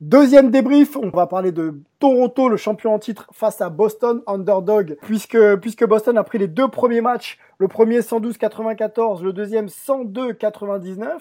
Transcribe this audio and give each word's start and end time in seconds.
Deuxième 0.00 0.52
débrief, 0.52 0.96
on 0.96 1.08
va 1.08 1.26
parler 1.26 1.50
de 1.50 1.74
Toronto, 1.98 2.48
le 2.48 2.56
champion 2.56 2.94
en 2.94 3.00
titre 3.00 3.26
face 3.32 3.60
à 3.60 3.68
Boston, 3.68 4.22
underdog, 4.28 4.96
puisque, 5.02 5.36
puisque 5.56 5.84
Boston 5.84 6.16
a 6.16 6.22
pris 6.22 6.38
les 6.38 6.46
deux 6.46 6.68
premiers 6.68 7.00
matchs, 7.00 7.36
le 7.58 7.66
premier 7.66 7.98
112-94, 7.98 9.24
le 9.24 9.32
deuxième 9.32 9.66
102-99, 9.66 11.18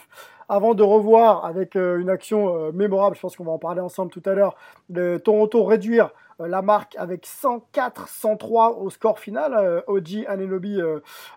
avant 0.48 0.76
de 0.76 0.84
revoir 0.84 1.44
avec 1.44 1.76
euh, 1.76 1.98
une 1.98 2.12
action 2.12 2.56
euh, 2.56 2.72
mémorable, 2.72 3.16
je 3.16 3.22
pense 3.22 3.36
qu'on 3.36 3.46
va 3.46 3.52
en 3.52 3.58
parler 3.58 3.82
ensemble 3.82 4.12
tout 4.12 4.22
à 4.26 4.36
l'heure, 4.36 4.56
de 4.90 5.18
Toronto 5.18 5.64
réduire 5.64 6.12
euh, 6.40 6.48
la 6.48 6.62
marque 6.62 6.96
avec 6.98 7.26
104-103 7.26 8.78
au 8.80 8.90
score 8.90 9.20
final, 9.20 9.54
euh, 9.56 9.82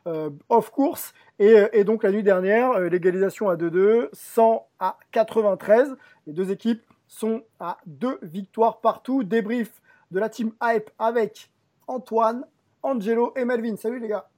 euh, 0.07 0.31
off 0.49 0.71
course, 0.71 1.15
et, 1.39 1.57
et 1.73 1.85
donc 1.85 2.03
la 2.03 2.13
nuit 2.13 2.23
dernière, 2.23 2.79
l'égalisation 2.79 3.49
à 3.49 3.57
2-2, 3.57 4.09
100 4.13 4.67
à 4.79 4.99
93, 5.13 5.97
les 6.27 6.33
deux 6.33 6.51
équipes 6.51 6.83
sont 7.11 7.43
à 7.59 7.77
deux 7.87 8.19
victoires 8.23 8.81
partout. 8.81 9.25
Débrief 9.25 9.71
de 10.13 10.19
la 10.21 10.29
team 10.29 10.53
Hype 10.63 10.91
avec 10.99 11.51
Antoine, 11.87 12.47
Angelo 12.83 13.35
et 13.37 13.45
Melvin. 13.45 13.77
Salut 13.77 13.99
les 14.01 14.09
gars. 14.09 14.29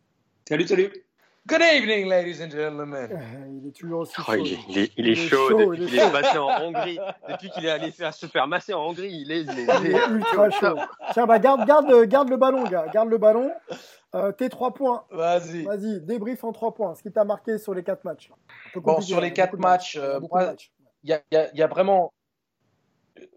Salut, 0.48 0.66
salut. 0.66 0.90
Good 1.46 1.60
evening, 1.60 2.08
ladies 2.08 2.40
and 2.42 2.50
gentlemen. 2.50 3.10
Euh, 3.12 3.60
Il 3.60 3.68
est 3.68 3.72
toujours 3.72 4.00
aussi 4.00 4.14
Oh, 4.18 4.22
chaud. 4.22 4.34
il, 4.36 4.52
est, 4.52 4.58
il 4.68 4.78
est- 4.78 4.92
il 4.96 5.08
est 5.08 5.14
chaud, 5.16 5.48
chaud, 5.50 5.58
depuis 5.58 5.82
il 5.82 5.88
qu'il 5.90 5.98
est 5.98 6.06
est 6.06 6.12
passé 6.12 6.38
en 6.38 6.46
Hongrie, 6.62 6.98
depuis 7.28 7.50
qu'il 7.50 7.66
est 7.66 7.70
allé 7.70 7.90
faire, 7.90 8.14
se 8.14 8.26
faire 8.26 8.46
masser 8.46 8.72
en 8.72 8.86
Hongrie, 8.86 9.10
il 9.12 9.30
est, 9.32 9.42
il 9.42 9.50
est- 9.58 9.66
Il 9.84 9.86
est 9.94 10.06
ultra 10.08 10.50
chaud. 10.50 10.76
Tiens, 11.12 11.26
bah 11.26 11.40
garde, 11.40 11.66
garde, 11.66 12.04
garde 12.04 12.28
le 12.30 12.36
ballon, 12.36 12.62
gars. 12.64 12.86
Garde 12.94 13.08
le 13.10 13.18
ballon. 13.18 13.50
Euh, 14.14 14.30
tes 14.30 14.48
trois 14.48 14.72
points. 14.72 15.04
Vas-y. 15.10 15.64
Vas-y, 15.64 16.00
débrief 16.00 16.44
en 16.44 16.52
trois 16.52 16.72
points. 16.74 16.94
Ce 16.94 17.02
qui 17.02 17.10
t'a 17.10 17.24
marqué 17.24 17.58
sur 17.58 17.74
les 17.74 17.82
quatre 17.82 18.04
matchs. 18.04 18.30
Bon, 18.76 19.00
sur 19.00 19.20
les 19.20 19.32
quatre 19.32 19.58
matchs, 19.58 19.96
Il 19.96 20.00
euh, 20.00 20.20
y 21.02 21.08
y 21.10 21.12
a- 21.36 21.50
il 21.52 21.58
y 21.58 21.62
a 21.62 21.66
vraiment. 21.66 22.12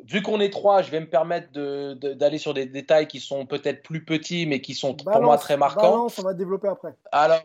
Vu 0.03 0.21
qu'on 0.21 0.39
est 0.39 0.49
trois, 0.51 0.81
je 0.81 0.91
vais 0.91 0.99
me 0.99 1.09
permettre 1.09 1.51
de- 1.51 1.93
de- 1.99 2.13
d'aller 2.13 2.37
sur 2.37 2.53
des 2.53 2.65
détails 2.65 3.07
qui 3.07 3.19
sont 3.19 3.45
peut-être 3.45 3.83
plus 3.83 4.03
petits, 4.05 4.45
mais 4.45 4.61
qui 4.61 4.73
sont 4.75 4.93
pour 4.95 5.21
moi 5.21 5.37
très 5.37 5.57
marquants. 5.57 5.91
Balance, 5.91 6.19
on 6.19 6.23
va 6.23 6.33
développer 6.33 6.67
après. 6.67 6.95
Alors, 7.11 7.41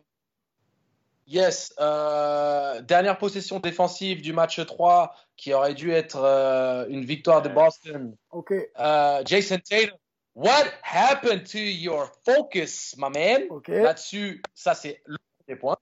yes, 1.26 1.72
euh, 1.80 2.80
dernière 2.82 3.18
possession 3.18 3.60
défensive 3.60 4.20
du 4.22 4.32
match 4.32 4.64
3 4.64 5.14
qui 5.36 5.52
aurait 5.54 5.74
dû 5.74 5.92
être 5.92 6.16
euh, 6.22 6.86
une 6.88 7.04
victoire 7.04 7.42
de 7.42 7.48
Boston. 7.48 8.16
Ok, 8.30 8.52
Euh, 8.78 9.22
Jason 9.24 9.58
Tatum, 9.58 9.96
what 10.34 10.64
happened 10.82 11.44
to 11.44 11.58
your 11.58 12.10
focus, 12.24 12.94
my 12.98 13.08
man? 13.10 13.42
ok. 13.50 13.68
Là-dessus, 13.68 14.42
ça 14.54 14.74
c'est 14.74 15.02
le 15.06 15.16
premier 15.46 15.58
point. 15.58 15.76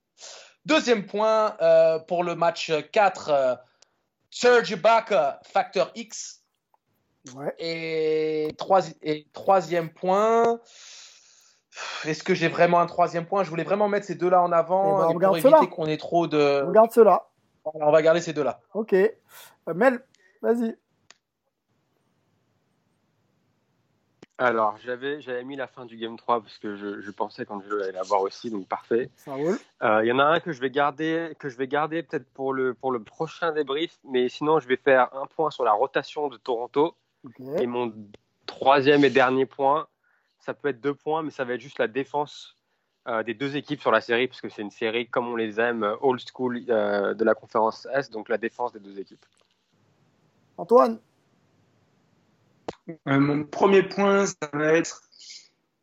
Deuxième 0.65 1.05
point, 1.05 1.55
euh, 1.61 1.99
pour 1.99 2.23
le 2.23 2.35
match 2.35 2.71
4, 2.91 3.29
euh, 3.29 3.55
Serge 4.29 4.69
Ibaka, 4.71 5.39
facteur 5.43 5.91
X. 5.95 6.38
Ouais. 7.35 7.53
Et, 7.59 8.53
troisi- 8.57 8.97
et 9.01 9.27
troisième 9.33 9.89
point, 9.89 10.59
est-ce 12.05 12.23
que 12.23 12.33
j'ai 12.33 12.47
vraiment 12.47 12.79
un 12.79 12.85
troisième 12.87 13.25
point? 13.25 13.43
Je 13.43 13.49
voulais 13.49 13.63
vraiment 13.63 13.87
mettre 13.87 14.05
ces 14.05 14.15
deux-là 14.15 14.41
en 14.41 14.51
Eh 14.51 14.55
avant 14.55 14.99
ben, 14.99 15.05
on 15.07 15.09
et 15.11 15.13
pour 15.13 15.35
éviter 15.37 15.49
cela. 15.49 15.67
qu'on 15.67 15.85
ait 15.85 15.97
trop 15.97 16.27
de... 16.27 16.63
Regarde 16.65 16.91
cela. 16.91 17.27
Voilà, 17.65 17.87
on 17.87 17.91
va 17.91 18.01
garder 18.01 18.21
ces 18.21 18.33
deux-là. 18.33 18.59
Ok. 18.73 18.93
Euh, 18.93 19.09
Mel, 19.75 20.03
vas-y. 20.41 20.75
Alors, 24.41 24.77
j'avais, 24.85 25.19
j'avais 25.19 25.43
mis 25.43 25.57
la 25.57 25.67
fin 25.67 25.85
du 25.85 25.97
Game 25.97 26.15
3 26.15 26.39
parce 26.41 26.57
que 26.59 26.77
je, 26.77 27.01
je 27.01 27.11
pensais 27.11 27.45
qu'Angelo 27.45 27.81
allait 27.83 27.91
l'avoir 27.91 28.21
aussi, 28.21 28.49
donc 28.49 28.67
parfait. 28.69 29.09
Ça 29.17 29.33
roule. 29.33 29.57
Euh, 29.83 29.99
Il 30.03 30.07
y 30.07 30.11
en 30.13 30.19
a 30.19 30.23
un 30.23 30.39
que 30.39 30.53
je 30.53 30.61
vais 30.61 30.69
garder, 30.69 31.33
que 31.39 31.49
je 31.49 31.57
vais 31.57 31.67
garder 31.67 32.03
peut-être 32.03 32.25
pour 32.33 32.53
le, 32.53 32.73
pour 32.73 32.93
le 32.93 33.03
prochain 33.03 33.51
débrief, 33.51 33.97
mais 34.05 34.29
sinon, 34.29 34.59
je 34.59 34.67
vais 34.69 34.77
faire 34.77 35.13
un 35.13 35.25
point 35.25 35.51
sur 35.51 35.65
la 35.65 35.73
rotation 35.73 36.29
de 36.29 36.37
Toronto. 36.37 36.95
Et 37.59 37.67
mon 37.67 37.93
troisième 38.45 39.03
et 39.03 39.09
dernier 39.09 39.45
point, 39.45 39.87
ça 40.39 40.53
peut 40.53 40.69
être 40.69 40.81
deux 40.81 40.93
points, 40.93 41.23
mais 41.23 41.31
ça 41.31 41.43
va 41.45 41.53
être 41.53 41.61
juste 41.61 41.79
la 41.79 41.87
défense 41.87 42.55
euh, 43.07 43.23
des 43.23 43.33
deux 43.33 43.55
équipes 43.55 43.81
sur 43.81 43.91
la 43.91 44.01
série, 44.01 44.27
parce 44.27 44.41
que 44.41 44.49
c'est 44.49 44.61
une 44.61 44.71
série 44.71 45.07
comme 45.07 45.27
on 45.27 45.35
les 45.35 45.59
aime, 45.59 45.83
euh, 45.83 45.95
old 46.01 46.21
school 46.33 46.61
euh, 46.69 47.13
de 47.13 47.23
la 47.23 47.33
conférence 47.33 47.87
S, 47.93 48.09
donc 48.09 48.29
la 48.29 48.37
défense 48.37 48.71
des 48.71 48.79
deux 48.79 48.99
équipes. 48.99 49.25
Antoine? 50.57 50.99
Euh, 53.07 53.19
mon 53.19 53.43
premier 53.43 53.83
point, 53.83 54.25
ça 54.25 54.49
va 54.53 54.73
être 54.73 55.01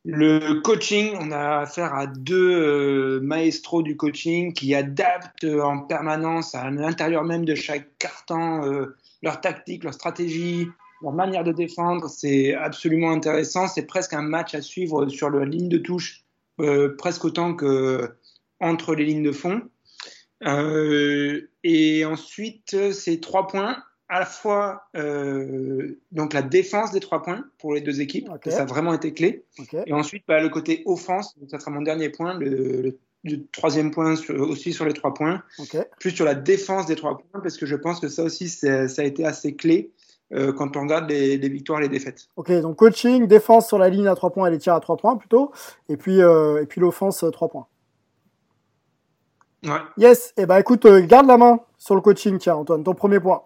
le 0.04 0.60
coaching. 0.60 1.16
On 1.20 1.32
a 1.32 1.60
affaire 1.60 1.94
à 1.94 2.06
deux 2.06 2.60
euh, 2.60 3.20
maestros 3.20 3.82
du 3.82 3.96
coaching 3.96 4.52
qui 4.52 4.74
adaptent 4.74 5.44
en 5.44 5.80
permanence 5.80 6.54
à 6.54 6.70
l'intérieur 6.70 7.24
même 7.24 7.44
de 7.44 7.54
chaque 7.54 7.96
carton 7.98 8.64
euh, 8.64 8.96
leur 9.22 9.40
tactique, 9.40 9.84
leur 9.84 9.94
stratégie, 9.94 10.68
leur 11.02 11.12
manière 11.12 11.44
de 11.44 11.52
défendre. 11.52 12.08
C'est 12.08 12.54
absolument 12.54 13.10
intéressant. 13.10 13.68
C'est 13.68 13.86
presque 13.86 14.12
un 14.14 14.22
match 14.22 14.54
à 14.54 14.62
suivre 14.62 15.08
sur 15.08 15.30
la 15.30 15.44
ligne 15.44 15.68
de 15.68 15.78
touche, 15.78 16.24
euh, 16.60 16.94
presque 16.96 17.24
autant 17.24 17.54
que 17.54 18.10
entre 18.60 18.94
les 18.94 19.04
lignes 19.04 19.22
de 19.24 19.32
fond. 19.32 19.62
Euh, 20.44 21.48
et 21.64 22.04
ensuite, 22.04 22.92
c'est 22.92 23.20
trois 23.20 23.46
points 23.46 23.82
à 24.08 24.20
la 24.20 24.26
fois 24.26 24.82
euh, 24.96 25.98
donc 26.12 26.32
la 26.32 26.42
défense 26.42 26.92
des 26.92 27.00
trois 27.00 27.22
points 27.22 27.44
pour 27.58 27.74
les 27.74 27.80
deux 27.80 28.00
équipes, 28.00 28.28
ça 28.50 28.62
a 28.62 28.64
vraiment 28.64 28.94
été 28.94 29.12
clé. 29.12 29.42
Et 29.86 29.92
ensuite, 29.92 30.22
bah, 30.28 30.40
le 30.40 30.48
côté 30.48 30.82
offense, 30.86 31.36
donc 31.38 31.50
ça 31.50 31.58
sera 31.58 31.72
mon 31.72 31.82
dernier 31.82 32.10
point, 32.10 32.38
le, 32.38 32.82
le- 32.82 32.98
le 33.24 33.44
troisième 33.50 33.90
point 33.90 34.14
sur- 34.14 34.38
aussi 34.48 34.72
sur 34.72 34.84
les 34.84 34.92
trois 34.92 35.12
points, 35.12 35.42
plus 35.98 36.12
sur 36.12 36.24
la 36.24 36.36
défense 36.36 36.86
des 36.86 36.94
trois 36.94 37.18
points, 37.18 37.40
parce 37.40 37.56
que 37.56 37.66
je 37.66 37.74
pense 37.74 37.98
que 37.98 38.06
ça 38.06 38.22
aussi, 38.22 38.48
ça 38.48 38.84
a 38.96 39.02
été 39.02 39.24
assez 39.24 39.56
clé 39.56 39.90
euh, 40.32 40.52
quand 40.52 40.76
on 40.76 40.82
regarde 40.82 41.08
les, 41.08 41.36
les 41.38 41.48
victoires 41.48 41.78
et 41.80 41.82
les 41.84 41.88
défaites. 41.88 42.28
Ok, 42.36 42.50
donc 42.60 42.76
coaching, 42.76 43.26
défense 43.26 43.68
sur 43.68 43.78
la 43.78 43.88
ligne 43.88 44.08
à 44.08 44.14
3 44.14 44.30
points 44.30 44.48
et 44.48 44.50
les 44.50 44.58
tirs 44.58 44.74
à 44.74 44.80
3 44.80 44.96
points 44.96 45.16
plutôt. 45.16 45.52
Et 45.88 45.96
puis, 45.96 46.20
euh, 46.22 46.62
et 46.62 46.66
puis 46.66 46.80
l'offense 46.80 47.24
3 47.32 47.48
points. 47.48 47.66
Ouais. 49.64 49.80
Yes, 49.96 50.32
et 50.36 50.46
bah 50.46 50.60
écoute, 50.60 50.84
euh, 50.86 51.00
garde 51.06 51.26
la 51.26 51.36
main 51.38 51.60
sur 51.78 51.94
le 51.94 52.00
coaching, 52.00 52.38
tiens 52.38 52.54
Antoine, 52.56 52.84
ton 52.84 52.94
premier 52.94 53.18
point. 53.20 53.42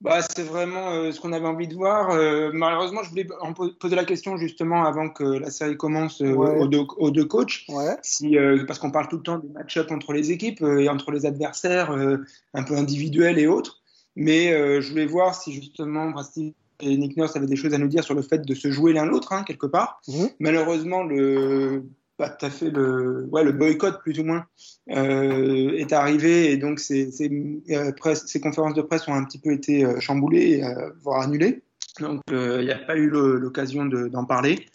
Bah, 0.00 0.20
c'est 0.22 0.44
vraiment 0.44 0.90
euh, 0.92 1.10
ce 1.10 1.20
qu'on 1.20 1.32
avait 1.32 1.46
envie 1.48 1.66
de 1.66 1.74
voir. 1.74 2.10
Euh, 2.10 2.50
malheureusement, 2.54 3.02
je 3.02 3.10
voulais 3.10 3.26
en 3.40 3.52
po- 3.52 3.72
poser 3.80 3.96
la 3.96 4.04
question 4.04 4.36
justement 4.36 4.84
avant 4.84 5.08
que 5.08 5.24
la 5.24 5.50
série 5.50 5.76
commence 5.76 6.22
euh, 6.22 6.32
Ouais. 6.34 6.56
aux, 6.60 6.68
deux, 6.68 6.84
aux 6.98 7.10
deux 7.10 7.24
coachs. 7.24 7.64
Ouais. 7.68 7.96
Si, 8.02 8.38
euh, 8.38 8.64
parce 8.64 8.78
qu'on 8.78 8.92
parle 8.92 9.08
tout 9.08 9.16
le 9.16 9.22
temps 9.24 9.38
des 9.38 9.48
match-up 9.48 9.90
entre 9.90 10.12
les 10.12 10.30
équipes 10.30 10.62
euh, 10.62 10.78
et 10.78 10.88
entre 10.88 11.10
les 11.10 11.26
adversaires, 11.26 11.90
euh, 11.90 12.18
un 12.54 12.62
peu 12.62 12.76
individuels 12.76 13.40
et 13.40 13.48
autres. 13.48 13.77
Mais 14.20 14.52
euh, 14.52 14.80
je 14.80 14.90
voulais 14.90 15.06
voir 15.06 15.32
si 15.40 15.52
justement 15.52 16.10
Brasti 16.10 16.52
et 16.80 16.96
Nick 16.96 17.16
Nurse 17.16 17.36
avaient 17.36 17.46
des 17.46 17.54
choses 17.54 17.72
à 17.72 17.78
nous 17.78 17.86
dire 17.86 18.02
sur 18.02 18.14
le 18.14 18.22
fait 18.22 18.44
de 18.44 18.54
se 18.54 18.70
jouer 18.72 18.92
l'un 18.92 19.06
l'autre, 19.06 19.32
hein, 19.32 19.44
quelque 19.44 19.66
part. 19.66 20.00
Mhm. 20.08 20.28
Malheureusement, 20.40 21.04
le, 21.04 21.84
bah, 22.18 22.36
à 22.40 22.50
fait 22.50 22.70
le, 22.70 23.28
ouais, 23.30 23.44
le 23.44 23.52
boycott, 23.52 24.00
plus 24.02 24.18
ou 24.18 24.24
moins, 24.24 24.44
euh, 24.90 25.72
est 25.76 25.92
arrivé 25.92 26.50
et 26.50 26.56
donc 26.56 26.80
ces, 26.80 27.12
ces, 27.12 27.30
euh, 27.70 27.92
presse- 27.92 28.26
ces 28.26 28.40
conférences 28.40 28.74
de 28.74 28.82
presse 28.82 29.06
ont 29.06 29.14
un 29.14 29.22
petit 29.24 29.38
peu 29.38 29.52
été 29.52 29.86
chamboulées, 30.00 30.62
voire 31.00 31.20
annulées. 31.22 31.62
Donc, 32.00 32.20
il 32.30 32.64
n'y 32.64 32.72
a 32.72 32.78
pas 32.78 32.96
eu 32.96 33.08
l'occasion 33.08 33.86
de- 33.86 34.08
d'en 34.08 34.24
parler. 34.24 34.66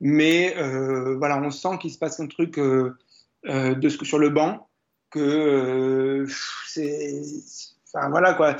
Mais 0.00 0.54
voilà, 1.18 1.38
on 1.42 1.50
sent 1.50 1.76
qu'il 1.82 1.90
se 1.90 1.98
passe 1.98 2.18
un 2.18 2.28
truc 2.28 2.58
de 2.58 3.88
ce, 3.88 4.04
sur 4.06 4.18
le 4.18 4.30
banc, 4.30 4.68
que 5.10 6.26
c'est. 6.66 7.22
Enfin, 7.92 8.08
voilà 8.10 8.32
quoi. 8.34 8.56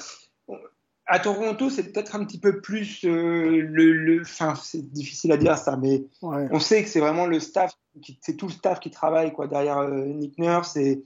À 1.06 1.18
Toronto, 1.20 1.70
c'est 1.70 1.92
peut-être 1.92 2.16
un 2.16 2.24
petit 2.24 2.40
peu 2.40 2.60
plus 2.60 3.02
le, 3.04 3.60
le. 3.60 4.22
Enfin, 4.22 4.54
c'est 4.60 4.82
difficile 4.92 5.32
à 5.32 5.36
dire 5.36 5.56
ça, 5.56 5.76
mais 5.76 6.04
Ouais. 6.22 6.48
on 6.50 6.58
sait 6.58 6.82
que 6.82 6.88
c'est 6.88 7.00
vraiment 7.00 7.26
le 7.26 7.38
staff, 7.40 7.72
c'est 8.20 8.34
tout 8.36 8.46
le 8.46 8.52
staff 8.52 8.80
qui 8.80 8.90
travaille 8.90 9.32
quoi 9.32 9.46
derrière 9.46 9.78
euh, 9.78 10.04
Nick 10.06 10.36
Nurse. 10.38 10.76
Et, 10.76 11.02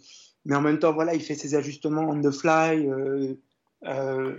mais 0.47 0.57
en 0.57 0.63
même 0.63 0.79
temps, 0.79 0.93
voilà, 0.93 1.15
il 1.15 1.21
fait 1.21 1.35
ses 1.35 1.55
ajustements 1.55 2.03
on 2.09 2.21
the 2.21 2.31
fly. 2.31 2.89
euh, 2.89 3.35
euh, 3.87 4.35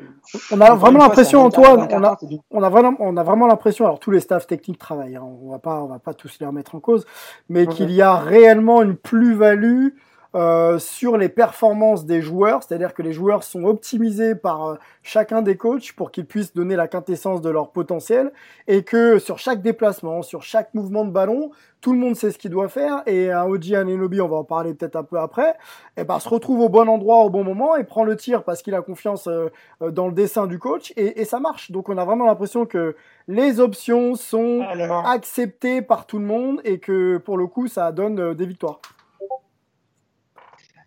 On 0.51 0.61
a 0.61 0.75
vraiment 0.75 0.99
l'impression, 0.99 1.43
Antoine, 1.43 1.87
on 1.91 2.03
a, 2.03 2.17
on 2.51 2.61
a 2.63 2.69
vraiment, 2.69 2.95
on 2.99 3.17
a 3.17 3.23
vraiment 3.23 3.47
l'impression, 3.47 3.85
alors 3.85 3.99
tous 3.99 4.11
les 4.11 4.19
staffs 4.19 4.45
techniques 4.47 4.77
travaillent, 4.77 5.15
hein, 5.15 5.23
on 5.23 5.49
va 5.49 5.59
pas, 5.59 5.81
on 5.81 5.87
va 5.87 5.99
pas 5.99 6.13
tous 6.13 6.37
les 6.39 6.45
remettre 6.45 6.75
en 6.75 6.79
cause, 6.79 7.05
mais 7.49 7.65
qu'il 7.67 7.91
y 7.91 8.01
a 8.01 8.15
réellement 8.17 8.81
une 8.83 8.95
plus-value 8.95 9.89
euh, 10.35 10.79
sur 10.79 11.17
les 11.17 11.29
performances 11.29 12.05
des 12.05 12.21
joueurs, 12.21 12.63
c'est-à-dire 12.63 12.93
que 12.93 13.01
les 13.01 13.13
joueurs 13.13 13.43
sont 13.43 13.63
optimisés 13.63 14.35
par 14.35 14.65
euh, 14.65 14.75
chacun 15.03 15.41
des 15.41 15.57
coachs 15.57 15.93
pour 15.93 16.11
qu'ils 16.11 16.25
puissent 16.25 16.53
donner 16.53 16.75
la 16.75 16.87
quintessence 16.87 17.41
de 17.41 17.49
leur 17.49 17.71
potentiel, 17.71 18.31
et 18.67 18.83
que 18.83 19.19
sur 19.19 19.37
chaque 19.39 19.61
déplacement, 19.61 20.21
sur 20.21 20.43
chaque 20.43 20.73
mouvement 20.73 21.05
de 21.05 21.11
ballon, 21.11 21.51
tout 21.81 21.93
le 21.93 21.99
monde 21.99 22.15
sait 22.15 22.31
ce 22.31 22.37
qu'il 22.37 22.51
doit 22.51 22.69
faire, 22.69 23.01
et 23.07 23.31
un 23.31 23.45
OG 23.45 23.73
Ananobi, 23.73 24.21
on 24.21 24.27
va 24.27 24.37
en 24.37 24.43
parler 24.43 24.73
peut-être 24.73 24.95
un 24.95 25.03
peu 25.03 25.19
après, 25.19 25.55
eh 25.97 26.03
ben, 26.03 26.19
se 26.19 26.29
retrouve 26.29 26.61
au 26.61 26.69
bon 26.69 26.87
endroit 26.87 27.19
au 27.23 27.29
bon 27.29 27.43
moment 27.43 27.75
et 27.75 27.83
prend 27.83 28.03
le 28.03 28.15
tir 28.15 28.43
parce 28.43 28.61
qu'il 28.61 28.75
a 28.75 28.81
confiance 28.81 29.27
euh, 29.27 29.49
euh, 29.81 29.91
dans 29.91 30.07
le 30.07 30.13
dessin 30.13 30.47
du 30.47 30.59
coach 30.59 30.93
et, 30.95 31.21
et 31.21 31.25
ça 31.25 31.39
marche. 31.39 31.71
Donc 31.71 31.89
on 31.89 31.97
a 31.97 32.05
vraiment 32.05 32.25
l'impression 32.25 32.65
que 32.65 32.95
les 33.27 33.59
options 33.59 34.15
sont 34.15 34.61
Alors, 34.69 35.07
acceptées 35.07 35.81
par 35.81 36.05
tout 36.05 36.19
le 36.19 36.25
monde 36.25 36.61
et 36.63 36.79
que 36.79 37.17
pour 37.17 37.37
le 37.37 37.47
coup 37.47 37.67
ça 37.67 37.91
donne 37.91 38.19
euh, 38.19 38.33
des 38.33 38.45
victoires. 38.45 38.79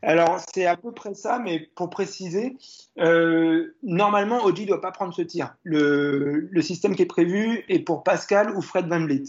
Alors, 0.07 0.41
c'est 0.55 0.67
à 0.67 0.77
peu 0.77 0.93
près 0.93 1.15
ça, 1.15 1.41
mais 1.43 1.69
pour 1.75 1.89
préciser, 1.91 2.57
euh, 2.99 3.75
normalement, 3.83 4.45
Oji 4.45 4.63
ne 4.63 4.69
doit 4.69 4.81
pas 4.81 4.93
prendre 4.93 5.15
ce 5.15 5.23
tir. 5.23 5.55
Le, 5.65 6.49
le 6.51 6.63
système 6.63 6.95
qui 6.95 7.03
est 7.03 7.07
prévu 7.07 7.65
est 7.69 7.79
pour 7.81 8.03
Pascal 8.03 8.55
ou 8.57 8.61
Fred 8.61 8.87
Van 8.87 9.05
Vliet. 9.05 9.25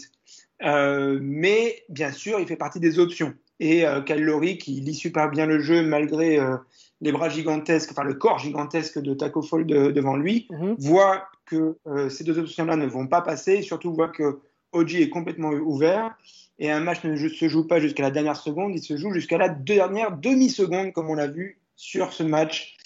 Euh, 0.62 1.18
mais 1.22 1.82
bien 1.88 2.12
sûr, 2.12 2.40
il 2.40 2.46
fait 2.46 2.56
partie 2.56 2.80
des 2.80 2.98
options. 2.98 3.34
Et 3.58 3.86
euh, 3.86 4.02
Kyle 4.02 4.22
Lowry, 4.22 4.58
qui 4.58 4.72
lit 4.72 4.94
super 4.94 5.30
bien 5.30 5.46
le 5.46 5.60
jeu 5.60 5.82
malgré 5.82 6.38
euh, 6.38 6.56
les 7.00 7.12
bras 7.12 7.28
gigantesques, 7.30 7.90
enfin 7.92 8.04
le 8.04 8.14
corps 8.14 8.38
gigantesque 8.38 8.98
de 8.98 9.14
Taco 9.14 9.42
Fall 9.42 9.66
de- 9.66 9.90
devant 9.90 10.16
lui, 10.16 10.46
Mhm. 10.50 10.76
voit 10.78 11.28
que 11.46 11.76
euh, 11.86 12.08
ces 12.10 12.24
deux 12.24 12.38
options-là 12.38 12.76
ne 12.76 12.86
vont 12.86 13.06
pas 13.06 13.22
passer, 13.22 13.54
et 13.54 13.62
surtout 13.62 13.94
voit 13.94 14.08
que 14.08 14.40
Oji 14.72 15.02
est 15.02 15.08
complètement 15.08 15.50
ouvert. 15.50 16.16
Et 16.58 16.70
un 16.70 16.80
match 16.80 17.04
ne 17.04 17.16
se 17.16 17.48
joue 17.48 17.66
pas 17.66 17.80
jusqu'à 17.80 18.02
la 18.02 18.10
dernière 18.10 18.36
seconde, 18.36 18.72
il 18.74 18.82
se 18.82 18.96
joue 18.96 19.12
jusqu'à 19.12 19.36
la 19.36 19.50
dernière 19.50 20.16
demi-seconde, 20.16 20.92
comme 20.92 21.10
on 21.10 21.14
l'a 21.14 21.26
vu 21.26 21.58
sur 21.76 22.12
ce 22.12 22.22
match. 22.22 22.76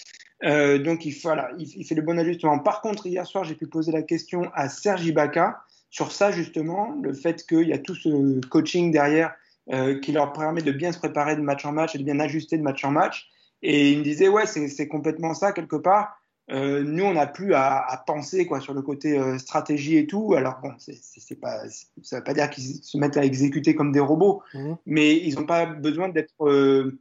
Euh, 0.43 0.77
donc 0.79 1.05
il, 1.05 1.13
fait 1.13 1.95
le 1.95 2.01
bon 2.01 2.19
ajustement. 2.19 2.59
Par 2.59 2.81
contre, 2.81 3.05
hier 3.07 3.25
soir, 3.25 3.43
j'ai 3.43 3.55
pu 3.55 3.67
poser 3.67 3.91
la 3.91 4.01
question 4.01 4.51
à 4.53 4.67
Serge 4.67 5.05
Ibaka 5.05 5.61
sur 5.89 6.11
ça, 6.11 6.31
justement, 6.31 6.97
le 7.01 7.13
fait 7.13 7.45
qu'il 7.45 7.67
y 7.67 7.73
a 7.73 7.77
tout 7.77 7.95
ce 7.95 8.45
coaching 8.47 8.91
derrière 8.91 9.33
euh, 9.71 9.99
qui 9.99 10.11
leur 10.11 10.33
permet 10.33 10.61
de 10.61 10.71
bien 10.71 10.91
se 10.91 10.97
préparer 10.97 11.35
de 11.35 11.41
match 11.41 11.63
en 11.65 11.71
match 11.71 11.95
et 11.95 11.97
de 11.97 12.03
bien 12.03 12.19
ajuster 12.19 12.57
de 12.57 12.63
match 12.63 12.83
en 12.83 12.91
match. 12.91 13.29
Et 13.61 13.91
il 13.91 13.99
me 13.99 14.03
disait, 14.03 14.27
ouais, 14.27 14.47
c'est 14.47 14.87
complètement 14.87 15.33
ça, 15.33 15.51
quelque 15.51 15.75
part. 15.75 16.20
Euh, 16.51 16.83
nous, 16.83 17.05
on 17.05 17.13
n'a 17.13 17.27
plus 17.27 17.53
à, 17.53 17.77
à 17.77 17.97
penser 17.97 18.45
quoi, 18.45 18.59
sur 18.59 18.73
le 18.73 18.81
côté 18.81 19.17
euh, 19.17 19.37
stratégie 19.37 19.97
et 19.97 20.05
tout. 20.05 20.33
Alors, 20.35 20.59
bon, 20.61 20.73
c'est- 20.77 21.39
pas, 21.39 21.61
ça 22.03 22.17
ne 22.17 22.19
veut 22.19 22.23
pas 22.25 22.33
dire 22.33 22.49
qu'ils 22.49 22.83
se 22.83 22.97
mettent 22.97 23.15
à 23.15 23.23
exécuter 23.23 23.73
comme 23.73 23.91
des 23.93 24.01
robots, 24.01 24.43
Mhm. 24.53 24.77
mais 24.85 25.15
ils 25.15 25.35
n'ont 25.35 25.45
pas 25.45 25.65
besoin 25.65 26.09
d'être 26.09 26.45
euh, 26.45 26.99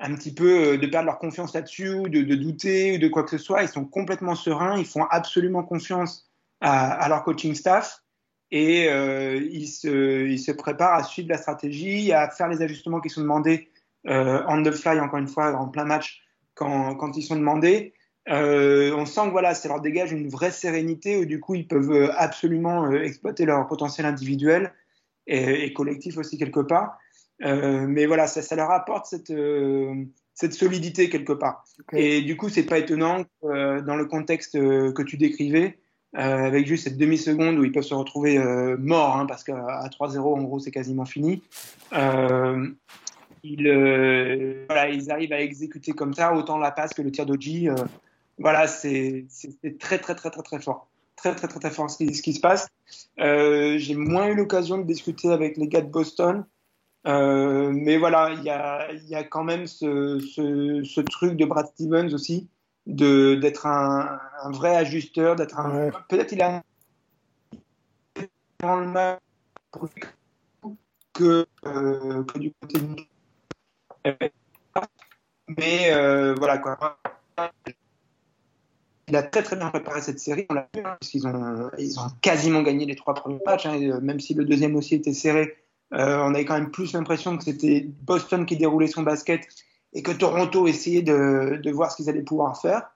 un 0.00 0.14
petit 0.14 0.34
peu, 0.34 0.72
euh, 0.74 0.78
de 0.78 0.86
perdre 0.86 1.06
leur 1.06 1.18
confiance 1.18 1.54
là-dessus, 1.54 1.90
ou 1.90 2.08
de, 2.08 2.22
de 2.22 2.34
douter, 2.34 2.96
ou 2.96 2.98
de 2.98 3.08
quoi 3.08 3.22
que 3.22 3.30
ce 3.30 3.38
soit. 3.38 3.62
Ils 3.62 3.68
sont 3.68 3.84
complètement 3.84 4.34
sereins, 4.34 4.76
ils 4.78 4.86
font 4.86 5.04
absolument 5.10 5.62
confiance 5.62 6.28
à, 6.60 6.90
à 6.90 7.08
leur 7.08 7.22
coaching 7.22 7.54
staff 7.54 8.02
et 8.50 8.88
euh, 8.88 9.36
ils, 9.36 9.68
se, 9.68 10.26
ils 10.26 10.38
se 10.40 10.50
préparent 10.50 10.94
à 10.94 11.04
suivre 11.04 11.28
la 11.28 11.38
stratégie, 11.38 12.12
à 12.12 12.28
faire 12.30 12.48
les 12.48 12.62
ajustements 12.62 13.00
qui 13.00 13.10
sont 13.10 13.20
demandés 13.20 13.70
euh, 14.06 14.42
on 14.48 14.62
the 14.62 14.70
fly, 14.72 14.98
encore 15.00 15.18
une 15.18 15.28
fois, 15.28 15.52
en 15.54 15.68
plein 15.68 15.84
match, 15.84 16.22
quand, 16.54 16.94
quand 16.96 17.16
ils 17.16 17.22
sont 17.22 17.36
demandés. 17.36 17.92
Euh, 18.30 18.92
on 18.94 19.06
sent 19.06 19.22
que 19.26 19.30
voilà, 19.30 19.54
ça 19.54 19.68
leur 19.68 19.80
dégage 19.80 20.12
une 20.12 20.28
vraie 20.28 20.50
sérénité 20.50 21.16
où 21.16 21.24
du 21.24 21.40
coup 21.40 21.54
ils 21.54 21.66
peuvent 21.66 21.92
euh, 21.92 22.12
absolument 22.16 22.86
euh, 22.86 23.02
exploiter 23.02 23.46
leur 23.46 23.66
potentiel 23.66 24.06
individuel 24.06 24.72
et, 25.26 25.64
et 25.64 25.72
collectif 25.72 26.18
aussi 26.18 26.36
quelque 26.36 26.60
part. 26.60 26.98
Euh, 27.44 27.86
mais 27.86 28.06
voilà, 28.06 28.26
ça, 28.26 28.42
ça 28.42 28.56
leur 28.56 28.70
apporte 28.70 29.06
cette, 29.06 29.30
euh, 29.30 29.94
cette 30.34 30.52
solidité 30.52 31.08
quelque 31.08 31.32
part. 31.32 31.64
Et 31.92 32.20
du 32.20 32.36
coup, 32.36 32.48
c'est 32.48 32.66
pas 32.66 32.78
étonnant 32.78 33.24
dans 33.42 33.96
le 33.96 34.04
contexte 34.04 34.54
que 34.54 35.02
tu 35.02 35.16
décrivais, 35.16 35.78
avec 36.14 36.66
juste 36.66 36.84
cette 36.84 36.96
demi-seconde 36.96 37.58
où 37.58 37.64
ils 37.64 37.72
peuvent 37.72 37.84
se 37.84 37.94
retrouver 37.94 38.38
morts, 38.78 39.16
hein, 39.16 39.26
parce 39.26 39.44
qu'à 39.44 39.56
à 39.56 39.88
3-0, 39.88 40.18
en 40.18 40.42
gros, 40.42 40.58
c'est 40.58 40.70
quasiment 40.70 41.04
fini. 41.04 41.42
Ils, 43.44 44.64
voilà, 44.66 44.88
ils 44.88 45.10
arrivent 45.10 45.32
à 45.32 45.40
exécuter 45.40 45.92
comme 45.92 46.14
ça 46.14 46.34
autant 46.34 46.58
la 46.58 46.72
passe 46.72 46.92
que 46.94 47.02
le 47.02 47.12
tir 47.12 47.26
d'Oji. 47.26 47.68
Voilà, 48.38 48.66
c'est 48.66 49.26
très, 49.80 49.98
très, 49.98 50.14
très, 50.14 50.30
très, 50.30 50.42
très 50.42 50.60
fort. 50.60 50.88
Très, 51.16 51.34
très, 51.34 51.48
très, 51.48 51.58
très 51.58 51.70
fort 51.70 51.90
ce 51.90 51.98
qui, 51.98 52.14
ce 52.14 52.22
qui 52.22 52.32
se 52.32 52.40
passe. 52.40 52.68
Euh, 53.18 53.76
J'ai 53.78 53.96
moins 53.96 54.28
eu 54.28 54.34
l'occasion 54.34 54.78
de 54.78 54.84
discuter 54.84 55.30
avec 55.30 55.56
les 55.56 55.66
gars 55.66 55.80
de 55.80 55.90
Boston. 55.90 56.44
Euh, 57.06 57.70
mais 57.72 57.96
voilà, 57.96 58.30
il 58.34 58.42
y 58.42 58.50
a, 58.50 58.92
il 58.92 59.08
y 59.08 59.14
a 59.14 59.24
quand 59.24 59.44
même 59.44 59.66
ce, 59.66 60.18
ce, 60.20 60.82
ce 60.84 61.00
truc 61.00 61.36
de 61.36 61.44
Brad 61.44 61.66
Stevens 61.66 62.12
aussi, 62.12 62.48
d'être 62.86 63.66
un, 63.66 64.18
un 64.42 64.50
vrai 64.50 64.76
ajusteur, 64.76 65.36
d'être 65.36 65.58
un. 65.58 65.86
Ouais. 65.86 65.90
Peut-être 66.08 66.32
il 66.32 66.42
a 66.42 66.62
dans 68.60 68.76
le 68.76 68.88
match 68.88 69.20
que, 71.12 71.46
euh, 71.64 72.24
que 72.24 72.38
du 72.38 72.52
côté 72.60 72.80
de 72.80 72.96
mais 75.56 75.92
euh, 75.92 76.34
voilà 76.34 76.58
quoi. 76.58 76.98
Il 79.08 79.16
a 79.16 79.22
très 79.22 79.42
très 79.42 79.56
bien 79.56 79.68
préparé 79.70 80.02
cette 80.02 80.20
série, 80.20 80.46
on 80.50 80.54
l'a 80.54 80.68
vu, 80.74 80.80
hein, 80.80 80.96
parce 81.00 81.10
qu'ils 81.10 81.26
ont, 81.26 81.70
ils 81.78 81.98
ont 81.98 82.08
quasiment 82.20 82.62
gagné 82.62 82.84
les 82.84 82.94
trois 82.94 83.14
premiers 83.14 83.40
matchs, 83.44 83.66
hein, 83.66 83.80
euh, 83.80 84.00
même 84.00 84.20
si 84.20 84.34
le 84.34 84.44
deuxième 84.44 84.76
aussi 84.76 84.94
était 84.94 85.14
serré. 85.14 85.56
Euh, 85.94 86.18
on 86.18 86.34
avait 86.34 86.44
quand 86.44 86.54
même 86.54 86.70
plus 86.70 86.92
l'impression 86.92 87.36
que 87.38 87.44
c'était 87.44 87.86
Boston 88.02 88.44
qui 88.44 88.56
déroulait 88.56 88.88
son 88.88 89.02
basket 89.02 89.46
et 89.94 90.02
que 90.02 90.12
Toronto 90.12 90.66
essayait 90.66 91.02
de, 91.02 91.70
voir 91.70 91.90
ce 91.90 91.96
qu'ils 91.96 92.10
allaient 92.10 92.22
pouvoir 92.22 92.60
faire. 92.60 92.90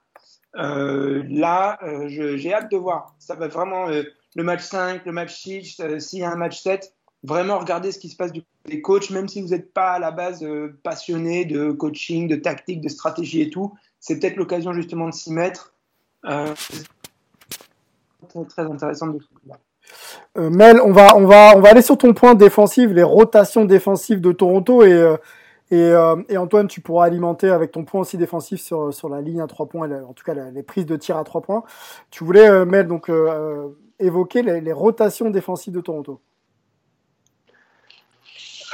Euh, 0.56 1.22
là, 1.28 1.78
j'ai 2.06 2.52
hâte 2.52 2.70
de 2.70 2.76
voir. 2.76 3.14
Ça 3.18 3.34
va 3.34 3.48
vraiment 3.48 3.86
le 3.86 4.42
match 4.42 4.62
5, 4.62 5.06
le 5.06 5.12
match 5.12 5.34
6, 5.34 5.80
euh, 5.80 5.98
s'il 5.98 6.18
y 6.18 6.22
a 6.22 6.30
un 6.30 6.36
match 6.36 6.60
7, 6.60 6.94
vraiment 7.22 7.58
regarder 7.58 7.92
ce 7.92 7.98
qui 7.98 8.10
se 8.10 8.16
passe 8.16 8.32
du 8.32 8.40
côté 8.40 8.76
des 8.76 8.82
coachs, 8.82 9.10
même 9.10 9.28
si 9.28 9.40
vous 9.40 9.48
n'êtes 9.48 9.72
pas 9.72 9.92
à 9.92 9.98
la 9.98 10.10
base 10.10 10.46
passionné 10.82 11.46
de 11.46 11.70
coaching, 11.70 12.28
de 12.28 12.36
tactique, 12.36 12.82
de 12.82 12.88
stratégie 12.88 13.40
et 13.40 13.50
tout. 13.50 13.72
C'est 14.00 14.18
peut-être 14.18 14.36
l'occasion 14.36 14.74
justement 14.74 15.08
de 15.08 15.14
s'y 15.14 15.32
mettre. 15.32 15.72
Euh, 16.26 16.46
très, 18.28 18.44
très 18.44 18.62
intéressant 18.62 19.08
de 19.08 19.18
ce 19.20 19.26
côté-là. 19.28 19.58
Euh, 20.38 20.50
Mel, 20.50 20.80
on 20.80 20.92
va, 20.92 21.16
on, 21.16 21.26
va, 21.26 21.52
on 21.56 21.60
va 21.60 21.70
aller 21.70 21.82
sur 21.82 21.98
ton 21.98 22.14
point 22.14 22.34
défensif, 22.34 22.90
les 22.90 23.02
rotations 23.02 23.64
défensives 23.64 24.20
de 24.20 24.32
Toronto. 24.32 24.82
Et, 24.84 24.92
euh, 24.92 25.16
et, 25.70 25.80
euh, 25.80 26.16
et 26.28 26.36
Antoine, 26.36 26.68
tu 26.68 26.80
pourras 26.80 27.06
alimenter 27.06 27.50
avec 27.50 27.72
ton 27.72 27.84
point 27.84 28.00
aussi 28.02 28.16
défensif 28.16 28.60
sur, 28.60 28.92
sur 28.94 29.08
la 29.08 29.20
ligne 29.20 29.40
à 29.40 29.46
3 29.46 29.66
points, 29.66 29.90
en 30.04 30.12
tout 30.12 30.24
cas 30.24 30.34
la- 30.34 30.50
les 30.50 30.62
prises 30.62 30.86
de 30.86 30.96
tir 30.96 31.16
à 31.16 31.24
3 31.24 31.40
points. 31.42 31.64
Tu 32.10 32.24
voulais, 32.24 32.48
euh, 32.48 32.64
Mel, 32.64 32.86
donc, 32.86 33.10
évoquer 33.98 34.42
les, 34.42 34.60
les 34.60 34.72
rotations 34.72 35.30
défensives 35.30 35.72
de 35.74 35.80
Toronto. 35.80 36.20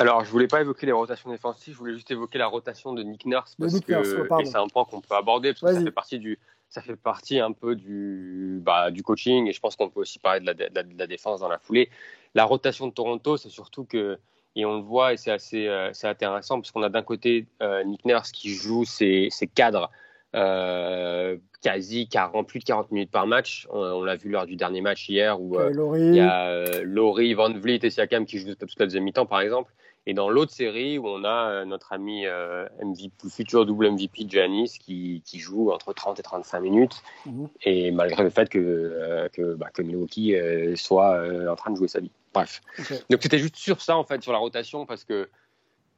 Alors, 0.01 0.25
je 0.25 0.31
voulais 0.31 0.47
pas 0.47 0.61
évoquer 0.61 0.87
les 0.87 0.93
rotations 0.93 1.29
défensives, 1.31 1.75
je 1.75 1.79
voulais 1.79 1.95
juste 1.95 2.11
évoquer 2.13 2.39
la 2.39 2.47
rotation 2.47 2.93
de 2.93 3.03
Nick 3.03 3.27
Nurse 3.27 3.57
parce 3.59 3.73
Nick 3.73 3.87
que 3.87 4.05
c'est 4.45 4.57
un 4.57 4.69
point 4.69 4.85
qu'on 4.85 5.01
peut 5.01 5.17
aborder 5.17 5.53
parce 5.55 5.61
que 5.73 5.79
ça 5.79 5.85
fait 5.85 5.91
partie 5.91 6.19
du 6.21 6.39
ça 6.69 6.83
fait 6.83 6.97
partie 6.97 7.39
un 7.41 7.53
peu 7.53 7.75
du 7.77 8.61
bah, 8.63 8.91
du 8.91 9.03
coaching 9.03 9.47
et 9.49 9.53
je 9.53 9.61
pense 9.61 9.77
qu'on 9.77 9.89
peut 9.89 10.01
aussi 10.01 10.19
parler 10.19 10.41
de 10.41 10.47
la, 10.47 10.55
de 10.55 10.69
la- 10.75 10.83
de 10.83 10.99
la 10.99 11.07
défense 11.07 11.41
dans 11.41 11.49
la 11.49 11.59
foulée. 11.59 11.89
La 12.35 12.45
rotation 12.45 12.87
de 12.87 12.93
Toronto, 12.93 13.37
c'est 13.37 13.49
surtout 13.49 13.85
que 13.85 14.19
et 14.57 14.65
on 14.65 14.77
le 14.77 14.83
voit 14.83 15.13
et 15.13 15.17
c'est 15.17 15.31
assez 15.31 15.67
euh, 15.69 15.93
intéressant 16.03 16.61
parce 16.61 16.71
qu'on 16.73 16.83
a 16.83 16.89
d'un 16.89 17.03
côté 17.03 17.47
euh, 17.63 17.85
Nick 17.85 18.05
Nurse 18.05 18.33
qui 18.33 18.51
joue 18.55 18.85
ses, 18.85 19.29
ses 19.31 19.47
cadres 19.47 19.91
euh, 20.35 21.37
quasi 21.63 22.09
40, 22.09 22.47
plus 22.47 22.59
de 22.61 22.65
40 22.65 22.91
minutes 22.91 23.11
par 23.11 23.27
match. 23.27 23.67
On, 23.71 23.79
on 23.81 24.05
l'a 24.05 24.17
vu 24.17 24.29
lors 24.31 24.47
du 24.47 24.57
dernier 24.57 24.81
match 24.81 25.09
hier 25.09 25.41
où 25.41 25.57
euh, 25.59 25.71
il 26.11 26.15
y 26.17 26.21
a 26.21 26.49
euh, 26.49 26.83
Laurie, 26.85 27.35
Van 27.35 27.53
Vliet 27.53 27.81
et 27.83 27.91
Siakam 27.91 28.27
qui 28.27 28.39
jouent 28.39 28.55
toute 28.55 28.79
la 28.79 28.87
deuxième 28.87 29.05
mi-temps, 29.05 29.27
par 29.27 29.41
exemple. 29.41 29.73
Et 30.09 30.15
dans 30.15 30.31
l'autre 30.31 30.53
série, 30.53 30.97
où 30.97 31.07
on 31.07 31.23
a 31.23 31.51
euh, 31.51 31.65
notre 31.67 31.93
ami 31.93 32.25
euh, 32.25 32.67
MVP, 32.83 33.29
futur 33.29 33.67
double 33.67 33.91
MVP 33.91 34.27
Giannis 34.27 34.79
qui, 34.81 35.23
qui 35.27 35.39
joue 35.39 35.71
entre 35.71 35.93
30 35.93 36.19
et 36.19 36.23
35 36.23 36.61
minutes. 36.61 37.03
Mhm. 37.27 37.49
Et 37.65 37.91
malgré 37.91 38.23
le 38.23 38.31
fait 38.31 38.49
que, 38.49 38.59
euh, 38.59 39.29
que, 39.29 39.53
bah, 39.53 39.69
que 39.73 39.83
Milwaukee 39.83 40.35
euh, 40.35 40.77
soit 40.77 41.21
en 41.47 41.57
train 41.57 41.71
de 41.73 41.77
jouer 41.77 41.89
sa 41.89 42.01
vie. 42.01 42.11
Bref. 42.33 42.63
Donc 43.11 43.23
c'était 43.23 43.39
juste 43.39 43.57
sur 43.57 43.83
ça, 43.83 43.99
en 43.99 44.05
fait, 44.05 44.23
sur 44.23 44.33
la 44.33 44.39
rotation, 44.39 44.87
parce 44.87 45.05
que 45.05 45.29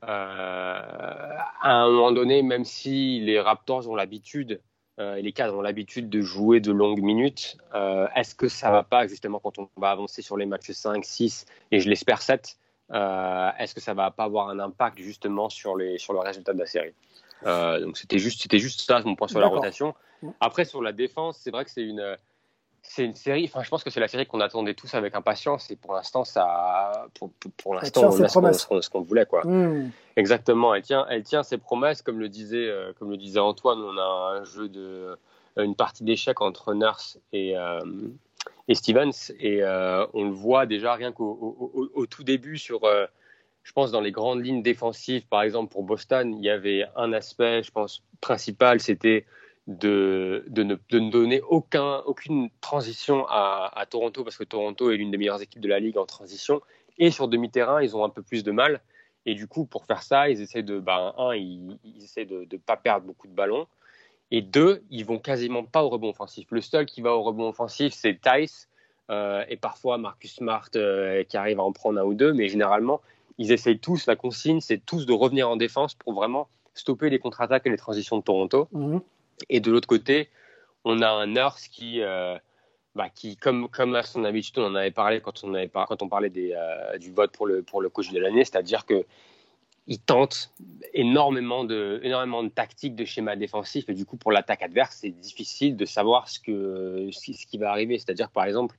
à 0.03 1.53
un 1.63 1.89
moment 1.89 2.11
donné, 2.11 2.43
même 2.43 2.65
si 2.65 3.21
les 3.21 3.39
Raptors 3.39 3.89
ont 3.89 3.95
l'habitude 3.95 4.61
et 4.99 5.23
les 5.23 5.33
cadres 5.33 5.57
ont 5.57 5.63
l'habitude 5.63 6.09
de 6.11 6.21
jouer 6.21 6.61
de 6.61 6.73
longues 6.73 7.03
minutes. 7.03 7.59
Euh, 7.75 8.07
est-ce 8.17 8.35
que 8.35 8.49
ça 8.49 8.71
va 8.71 8.83
pas, 8.83 9.07
justement, 9.07 9.39
quand 9.39 9.59
on 9.59 9.69
va 9.77 9.91
avancer 9.91 10.21
sur 10.21 10.37
les 10.37 10.47
matchs 10.47 10.73
5, 10.73 11.05
6 11.05 11.47
et 11.71 11.81
je 11.81 11.89
l'espère 11.89 12.23
7, 12.23 12.57
euh, 12.57 12.70
est-ce 12.93 13.75
que 13.75 13.81
ça 13.81 13.95
va 13.95 14.11
pas 14.11 14.25
avoir 14.25 14.49
un 14.49 14.59
impact 14.59 14.99
justement 14.99 15.49
sur, 15.49 15.77
les, 15.77 15.99
sur 15.99 16.13
le 16.13 16.21
résultat 16.21 16.53
de 16.53 16.59
la 16.59 16.67
série? 16.67 16.95
Donc 17.45 17.97
c'était 17.97 18.19
juste, 18.19 18.43
c'était 18.43 18.59
juste 18.59 18.81
ça 18.81 19.01
mon 19.05 19.17
point 19.17 19.29
sur 19.29 19.41
la 19.41 19.49
rotation. 19.49 19.95
Après, 20.41 20.65
sur 20.65 20.83
la 20.83 20.93
défense, 20.93 21.39
c'est 21.39 21.51
vrai 21.51 21.65
que 21.65 21.71
c'est 21.71 21.85
une 21.85 22.17
c'est 22.83 23.05
une 23.05 23.15
série. 23.15 23.45
Enfin, 23.45 23.63
je 23.63 23.69
pense 23.69 23.85
que 23.85 23.91
c'est 23.91 24.01
la 24.01 24.09
série 24.09 24.27
qu'on 24.27 24.41
attendait 24.41 24.75
tous 24.75 24.95
avec 24.95 25.15
impatience. 25.15 25.71
Et 25.71 25.77
pour 25.77 25.95
l'instant, 25.95 26.25
ça, 26.25 27.07
pour, 27.15 27.31
pour 27.57 27.75
l'instant, 27.75 28.11
on 28.11 28.45
a 28.45 28.53
ce 28.53 28.91
qu'on 28.91 29.01
voulait, 29.01 29.27
quoi. 29.27 29.47
Hmm. 29.47 29.91
Exactement. 30.17 30.75
Elle 30.75 30.83
tient, 30.83 31.07
elle 31.09 31.23
tient 31.23 31.43
ses 31.43 31.59
promesses, 31.59 32.03
comme 32.03 32.19
le 32.19 32.29
disait, 32.29 32.69
euh, 32.69 32.93
comme 32.99 33.11
le 33.11 33.17
disait 33.17 33.39
Antoine. 33.39 33.79
On 33.81 33.97
a 33.99 34.39
un 34.41 34.45
jeu 34.45 34.69
de, 34.69 35.17
une 35.57 35.75
partie 35.75 36.05
d'échecs 36.05 36.41
entre 36.41 36.75
Nurse 36.75 37.19
et 37.33 37.57
euh, 37.57 37.81
et 38.69 38.75
Stevens, 38.75 39.33
et 39.39 39.63
euh, 39.63 40.07
on 40.15 40.25
le 40.25 40.31
voit 40.31 40.67
déjà 40.67 40.95
rien 40.95 41.13
qu'au 41.13 41.91
au, 41.95 42.07
tout 42.07 42.25
début 42.25 42.59
sur. 42.59 42.81
je 43.63 43.73
pense 43.73 43.91
dans 43.91 44.01
les 44.01 44.13
grandes 44.13 44.45
lignes 44.45 44.63
défensives, 44.63 45.27
par 45.27 45.43
exemple 45.43 45.73
pour 45.73 45.83
Boston, 45.83 46.35
il 46.35 46.45
y 46.45 46.51
avait 46.51 46.85
un 46.97 47.13
aspect, 47.13 47.63
je 47.63 47.71
pense 47.71 48.03
principal, 48.21 48.81
c'était 48.81 49.27
de, 49.67 50.45
de, 50.49 50.63
ne, 50.63 50.77
de, 50.91 50.99
ne, 50.99 51.11
donner 51.11 51.41
aucun, 51.43 51.99
aucune 52.07 52.51
transition 52.61 53.27
à, 53.29 53.85
Toronto, 53.89 54.25
parce 54.25 54.37
que 54.37 54.45
Toronto 54.45 54.91
est 54.91 54.97
l'une 54.97 55.11
des 55.11 55.19
meilleures 55.19 55.43
équipes 55.43 55.63
de 55.63 55.69
la 55.69 55.79
ligue 55.79 55.99
en 55.99 56.07
transition. 56.07 56.61
Et 56.99 57.11
sur 57.11 57.29
demi-terrain, 57.29 57.83
ils 57.83 57.97
ont 57.97 58.05
un 58.05 58.09
peu 58.09 58.23
plus 58.23 58.43
de 58.43 58.51
mal. 58.51 58.81
Et 59.27 59.35
du 59.35 59.47
coup, 59.47 59.67
pour 59.67 59.85
faire 59.85 60.03
ça, 60.03 60.29
ils 60.29 60.41
essaient 60.41 60.63
de, 60.63 60.83
ils, 61.37 61.79
ils 61.85 62.05
essaient 62.05 62.25
de 62.25 62.47
ne 62.51 62.59
pas 62.59 62.77
perdre 62.77 63.07
beaucoup 63.07 63.29
de 63.29 63.33
ballons. 63.33 63.67
Et 64.31 64.43
deux, 64.43 64.83
ils 64.91 65.05
vont 65.05 65.19
quasiment 65.19 65.65
pas 65.65 65.83
au 65.83 65.89
rebond 65.89 66.11
offensif. 66.11 66.47
Le 66.51 66.61
seul 66.61 66.87
qui 66.87 67.01
va 67.01 67.15
au 67.15 67.23
rebond 67.23 67.49
offensif, 67.49 67.93
c'est 67.95 68.19
Tice. 68.21 68.69
Euh, 69.11 69.45
et 69.49 69.57
parfois 69.57 69.99
Marcus 69.99 70.37
Smart 70.37 70.69
euh, 70.77 71.25
qui 71.25 71.37
arrive 71.37 71.59
à 71.59 71.65
en 71.65 71.73
prendre 71.73 71.99
un 71.99 72.05
ou 72.05 72.15
deux. 72.15 72.33
Mais 72.33 72.49
généralement, 72.49 73.01
ils 73.39 73.51
essayent 73.51 73.81
tous, 73.81 74.07
la 74.07 74.15
consigne, 74.15 74.61
c'est 74.61 74.79
tous 74.79 75.05
de 75.05 75.13
revenir 75.13 75.49
en 75.49 75.57
défense 75.57 75.95
pour 75.95 76.13
vraiment 76.13 76.49
stopper 76.75 77.11
les 77.11 77.19
contre-attaques 77.19 77.67
et 77.67 77.71
les 77.71 77.77
transitions 77.77 78.19
de 78.19 78.23
Toronto. 78.23 78.69
Mhm. 78.73 79.01
Et 79.49 79.59
de 79.59 79.71
l'autre 79.73 79.89
côté, 79.89 80.29
on 80.85 81.03
a 81.03 81.09
un 81.09 81.27
nurse 81.27 81.67
qui, 81.67 82.01
euh, 82.03 82.39
bah, 82.95 83.09
qui 83.13 83.37
comme, 83.37 83.69
comme 83.69 83.97
à 83.97 84.05
son 84.05 84.25
habitude, 84.25 84.59
on 84.59 84.67
en 84.67 84.75
avait 84.77 84.93
parlé 84.93 85.21
quand 85.21 85.43
on, 85.43 85.55
avait 85.55 85.69
quand 85.69 86.03
on 86.03 86.09
parlait 86.09 86.31
des, 86.31 86.55
du 87.01 87.11
vote 87.11 87.33
pour 87.33 87.47
le, 87.47 87.63
pour 87.63 87.83
le 87.83 87.89
coach 87.89 88.13
de 88.13 88.21
l'année, 88.21 88.45
c'est-à-dire 88.45 88.87
que 88.87 89.05
il 89.87 89.99
tente 89.99 90.53
énormément 90.93 91.65
de, 91.65 92.01
tactiques 92.55 92.95
de 92.95 93.05
schéma 93.05 93.37
défensif 93.37 93.89
et 93.89 93.95
du 93.95 94.05
coup 94.05 94.17
pour 94.17 94.33
l'attaque 94.33 94.63
adverse 94.63 94.99
c'est 95.01 95.11
difficile 95.11 95.77
de 95.77 95.85
savoir 95.85 96.29
ce, 96.29 96.41
qui 96.41 97.59
va 97.59 97.71
arriver. 97.71 97.99
C'est-à-dire 97.99 98.31
par 98.31 98.45
exemple 98.45 98.77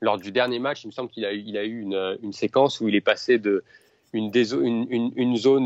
lors 0.00 0.18
du 0.18 0.32
dernier 0.32 0.58
match 0.58 0.84
il 0.84 0.88
me 0.88 0.92
semble 0.92 1.10
qu'il 1.10 1.24
a, 1.24 1.32
eu 1.32 1.80
une, 1.80 2.32
séquence 2.32 2.80
où 2.80 2.88
il 2.88 2.94
est 2.94 3.00
passé 3.00 3.38
de 3.38 3.64
zone 4.14 4.84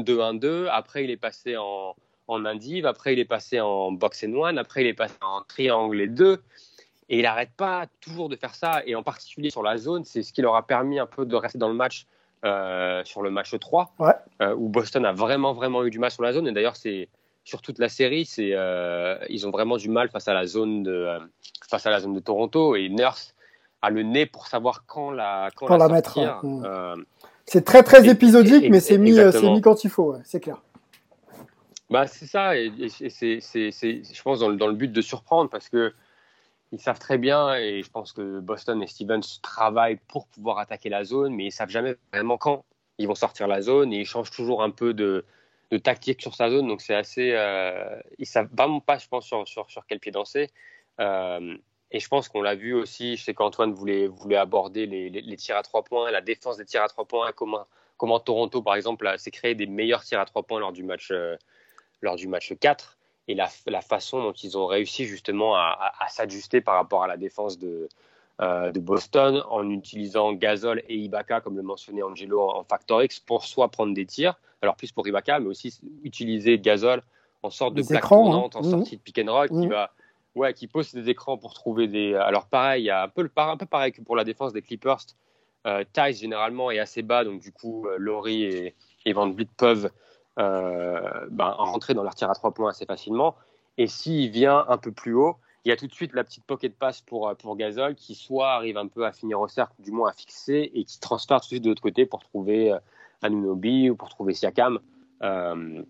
2-1-2, 0.02 0.68
après 0.70 1.04
il 1.04 1.10
est 1.10 1.16
passé 1.16 1.56
en, 1.56 1.94
en 2.28 2.44
indive, 2.44 2.86
après 2.86 3.14
il 3.14 3.18
est 3.18 3.24
passé 3.24 3.60
en 3.60 3.90
box 3.90 4.24
and 4.24 4.34
one, 4.34 4.58
après 4.58 4.82
il 4.82 4.86
est 4.86 4.94
passé 4.94 5.16
en 5.22 5.42
triangle 5.42 6.00
et 6.00 6.06
deux. 6.06 6.42
Et 7.08 7.18
il 7.18 7.22
n'arrête 7.22 7.52
pas 7.56 7.86
toujours 8.00 8.28
de 8.28 8.36
faire 8.36 8.54
ça, 8.54 8.82
et 8.86 8.94
en 8.94 9.02
particulier 9.02 9.48
sur 9.48 9.62
la 9.62 9.78
zone, 9.78 10.04
c'est 10.04 10.22
ce 10.22 10.32
qui 10.32 10.42
leur 10.42 10.54
a 10.56 10.66
permis 10.66 10.98
un 10.98 11.06
peu 11.06 11.24
de 11.24 11.34
rester 11.34 11.58
dans 11.58 11.68
le 11.68 11.74
match 11.74 12.06
euh, 12.44 13.02
sur 13.04 13.22
le 13.22 13.30
match 13.30 13.58
3, 13.58 13.92
euh, 14.40 14.54
où 14.54 14.68
Boston 14.68 15.04
a 15.04 15.12
vraiment, 15.12 15.54
vraiment 15.54 15.84
eu 15.84 15.90
du 15.90 15.98
mal 15.98 16.10
sur 16.10 16.22
la 16.22 16.32
zone. 16.32 16.46
Et 16.46 16.52
d'ailleurs, 16.52 16.76
c'est 16.76 17.08
sur 17.44 17.62
toute 17.62 17.78
la 17.78 17.88
série, 17.88 18.24
c'est 18.24 18.50
euh, 18.52 19.16
ils 19.28 19.46
ont 19.46 19.50
vraiment 19.50 19.76
du 19.76 19.88
mal 19.88 20.08
face 20.10 20.28
à 20.28 20.34
la 20.34 20.46
zone 20.46 20.82
de 20.82 21.08
face 21.68 21.86
à 21.86 21.90
la 21.90 22.00
zone 22.00 22.14
de 22.14 22.20
Toronto. 22.20 22.76
Et 22.76 22.88
Nurse 22.88 23.34
a 23.82 23.90
le 23.90 24.02
nez 24.02 24.26
pour 24.26 24.46
savoir 24.46 24.84
quand 24.86 25.10
la 25.10 25.50
quand, 25.56 25.76
la, 25.76 25.88
mettre. 25.88 26.18
Mm. 26.42 27.04
c'est 27.46 27.64
très 27.64 27.82
très 27.82 28.08
épisodique, 28.08 28.70
mais 28.70 28.80
c'est 28.80 28.98
mis, 28.98 29.12
mis 29.12 29.60
quand 29.60 29.84
il 29.84 29.90
faut, 29.90 30.16
c'est 30.24 30.40
clair. 30.40 30.60
Bah, 31.90 32.06
c'est 32.06 32.26
ça, 32.26 32.56
et, 32.56 32.70
c'est, 32.88 33.40
je 33.40 34.22
pense, 34.22 34.40
dans 34.40 34.48
le, 34.48 34.56
dans 34.56 34.66
le, 34.66 34.74
but 34.74 34.92
de 34.92 35.00
surprendre, 35.00 35.48
parce 35.48 35.70
que 35.70 35.94
ils 36.72 36.80
savent 36.80 36.98
très 36.98 37.18
bien, 37.18 37.54
et 37.54 37.82
je 37.82 37.90
pense 37.90 38.12
que 38.12 38.40
Boston 38.40 38.82
et 38.82 38.86
Stevens 38.86 39.40
travaillent 39.42 40.00
pour 40.08 40.26
pouvoir 40.28 40.58
attaquer 40.58 40.88
la 40.88 41.04
zone, 41.04 41.34
mais 41.34 41.46
ils 41.46 41.52
savent 41.52 41.70
jamais 41.70 41.96
vraiment 42.12 42.36
quand 42.36 42.64
ils 42.98 43.08
vont 43.08 43.14
sortir 43.14 43.48
la 43.48 43.62
zone, 43.62 43.92
et 43.92 44.00
ils 44.00 44.06
changent 44.06 44.30
toujours 44.30 44.62
un 44.62 44.70
peu 44.70 44.92
de, 44.92 45.24
tactique 45.82 46.20
sur 46.20 46.34
sa 46.34 46.50
zone, 46.50 46.66
donc 46.66 46.80
c'est 46.80 46.94
assez. 46.94 47.32
Euh, 47.32 48.00
ils 48.18 48.26
savent 48.26 48.48
vraiment 48.52 48.80
pas, 48.80 48.98
je 48.98 49.08
pense, 49.08 49.26
sur, 49.26 49.46
sur, 49.46 49.70
sur 49.70 49.86
quel 49.86 50.00
pied 50.00 50.12
danser. 50.12 50.50
Euh, 51.00 51.56
et 51.90 52.00
je 52.00 52.08
pense 52.08 52.28
qu'on 52.28 52.42
l'a 52.42 52.54
vu 52.54 52.74
aussi, 52.74 53.16
je 53.16 53.24
sais 53.24 53.34
qu'Antoine 53.34 53.72
voulait, 53.72 54.06
voulait 54.08 54.36
aborder 54.36 54.86
les, 54.86 55.08
les, 55.08 55.36
tirs 55.36 55.56
à 55.56 55.62
trois 55.62 55.84
points, 55.84 56.10
la 56.10 56.20
défense 56.20 56.56
des 56.58 56.64
tirs 56.64 56.82
à 56.82 56.88
trois 56.88 57.06
points, 57.06 57.32
comment, 57.32 57.66
comment 57.96 58.20
Toronto, 58.20 58.62
par 58.62 58.74
exemple, 58.74 59.10
s'est 59.18 59.30
créé 59.30 59.54
des 59.54 59.66
meilleurs 59.66 60.04
tirs 60.04 60.20
à 60.20 60.26
trois 60.26 60.42
points 60.42 60.60
lors 60.60 60.72
du 60.72 60.82
match. 60.82 61.10
Euh, 61.12 61.36
lors 62.02 62.16
du 62.16 62.28
match 62.28 62.52
4 62.58 62.97
et 63.28 63.34
la, 63.34 63.48
la 63.66 63.80
façon 63.82 64.22
dont 64.22 64.32
ils 64.32 64.56
ont 64.56 64.66
réussi 64.66 65.04
justement 65.04 65.54
à, 65.54 65.92
s'ajuster 66.08 66.60
par 66.60 66.74
rapport 66.74 67.04
à 67.04 67.06
la 67.06 67.18
défense 67.18 67.58
de, 67.58 67.88
euh, 68.40 68.72
de 68.72 68.80
Boston 68.80 69.42
en 69.50 69.68
utilisant 69.70 70.32
Gasol 70.32 70.82
et 70.88 70.96
Ibaka, 70.96 71.40
comme 71.40 71.56
le 71.56 71.62
mentionnait 71.62 72.02
Angelo 72.02 72.40
en, 72.40 72.64
Factor 72.64 73.02
X, 73.02 73.20
pour 73.20 73.44
soit 73.44 73.68
prendre 73.68 73.94
des 73.94 74.06
tirs, 74.06 74.40
alors 74.62 74.76
plus 74.76 74.90
pour 74.90 75.06
Ibaka, 75.06 75.40
mais 75.40 75.48
aussi 75.48 75.78
utiliser 76.02 76.58
Gasol 76.58 77.02
en 77.42 77.50
sorte 77.50 77.74
de 77.74 77.82
plaque 77.82 78.08
tournante, 78.08 78.56
hein. 78.56 78.60
en 78.60 78.62
sortie 78.64 78.96
de 78.96 79.02
pick 79.02 79.18
and 79.18 79.30
roll, 79.30 79.48
qui 79.48 79.66
mmh. 79.66 79.68
va 79.68 79.92
ouais, 80.34 80.54
qui 80.54 80.66
pose 80.66 80.92
des 80.92 81.10
écrans 81.10 81.36
pour 81.36 81.52
trouver 81.52 81.86
des. 81.86 82.14
Alors 82.14 82.46
pareil, 82.46 82.84
il 82.84 82.86
y 82.86 82.90
a 82.90 83.02
un 83.02 83.08
peu, 83.08 83.28
un 83.36 83.56
peu 83.56 83.66
pareil 83.66 83.92
que 83.92 84.00
pour 84.00 84.16
la 84.16 84.24
défense 84.24 84.52
des 84.52 84.62
Clippers. 84.62 85.04
Euh, 85.66 85.84
Tice 85.92 86.20
généralement 86.20 86.70
est 86.70 86.78
assez 86.78 87.02
bas, 87.02 87.24
donc 87.24 87.40
du 87.40 87.52
coup, 87.52 87.86
euh, 87.86 87.96
Laurie 87.98 88.44
et, 88.44 88.74
et 89.04 89.12
Van 89.12 89.28
Vliet 89.28 89.48
peuvent 89.56 89.90
ben, 90.38 91.50
rentrer 91.58 91.94
dans 91.94 92.02
leur 92.02 92.14
tir 92.14 92.30
à 92.30 92.34
trois 92.34 92.52
points 92.52 92.70
assez 92.70 92.86
facilement. 92.86 93.34
Et 93.76 93.86
s'il 93.86 94.30
vient 94.30 94.64
un 94.68 94.78
peu 94.78 94.92
plus 94.92 95.14
haut, 95.14 95.36
il 95.64 95.68
y 95.68 95.72
a 95.72 95.76
tout 95.76 95.86
de 95.86 95.92
suite 95.92 96.14
la 96.14 96.24
petite 96.24 96.44
pocket 96.44 96.76
pass 96.76 97.00
pour, 97.00 97.34
pour 97.36 97.56
Gasol 97.56 97.94
qui 97.94 98.14
soit 98.14 98.52
arrive 98.52 98.76
un 98.76 98.86
peu 98.86 99.04
à 99.04 99.12
finir 99.12 99.40
au 99.40 99.48
cercle, 99.48 99.74
du 99.80 99.90
moins 99.90 100.10
à 100.10 100.12
fixer, 100.12 100.70
et 100.74 100.84
qui 100.84 100.98
transfère 101.00 101.40
tout 101.40 101.46
de 101.46 101.48
suite 101.48 101.64
de 101.64 101.68
l'autre 101.68 101.82
côté 101.82 102.06
pour 102.06 102.20
trouver 102.20 102.72
euh, 102.72 102.78
Anunobi 103.22 103.90
ou 103.90 103.96
pour 103.96 104.08
trouver 104.08 104.34
Siakam. 104.34 104.78
Euh, 105.22 105.82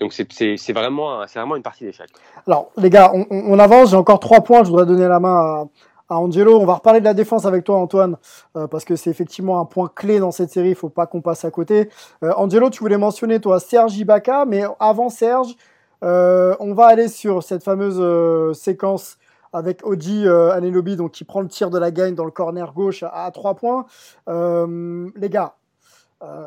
donc 0.00 0.12
c'est 0.12 0.72
vraiment, 0.72 1.24
vraiment 1.26 1.56
une 1.56 1.62
partie 1.62 1.84
d'échec. 1.84 2.10
Alors 2.46 2.70
les 2.76 2.90
gars, 2.90 3.10
on, 3.14 3.26
on 3.30 3.58
avance, 3.58 3.90
j'ai 3.90 3.96
encore 3.96 4.20
trois 4.20 4.42
points, 4.42 4.64
je 4.64 4.70
voudrais 4.70 4.86
donner 4.86 5.08
la 5.08 5.20
main 5.20 5.36
à, 5.36 5.64
à 6.08 6.18
Angelo. 6.18 6.58
On 6.58 6.66
va 6.66 6.74
reparler 6.74 7.00
de 7.00 7.04
la 7.04 7.14
défense 7.14 7.46
avec 7.46 7.64
toi, 7.64 7.76
Antoine, 7.76 8.16
euh, 8.56 8.66
parce 8.66 8.84
que 8.84 8.96
c'est 8.96 9.10
effectivement 9.10 9.60
un 9.60 9.64
point 9.64 9.90
clé 9.94 10.18
dans 10.18 10.30
cette 10.30 10.50
série. 10.50 10.70
Il 10.70 10.74
faut 10.74 10.88
pas 10.88 11.06
qu'on 11.06 11.20
passe 11.20 11.44
à 11.44 11.50
côté. 11.50 11.88
Euh, 12.22 12.32
Angelo, 12.36 12.70
tu 12.70 12.80
voulais 12.80 12.98
mentionner 12.98 13.40
toi 13.40 13.60
Serge 13.60 13.96
Ibaka, 13.96 14.44
mais 14.44 14.64
avant 14.80 15.08
Serge, 15.08 15.54
euh, 16.02 16.54
on 16.60 16.74
va 16.74 16.86
aller 16.86 17.08
sur 17.08 17.42
cette 17.42 17.62
fameuse 17.62 18.56
séquence 18.56 19.18
avec 19.52 19.86
Oji 19.86 20.28
Anelobi, 20.28 20.96
donc 20.96 21.12
qui 21.12 21.24
prend 21.24 21.40
le 21.40 21.48
tir 21.48 21.70
de 21.70 21.78
la 21.78 21.90
gagne 21.92 22.14
dans 22.14 22.24
le 22.24 22.32
corner 22.32 22.72
gauche 22.72 23.04
à, 23.04 23.30
trois 23.32 23.54
points. 23.54 23.86
les 24.26 25.30
gars, 25.30 25.54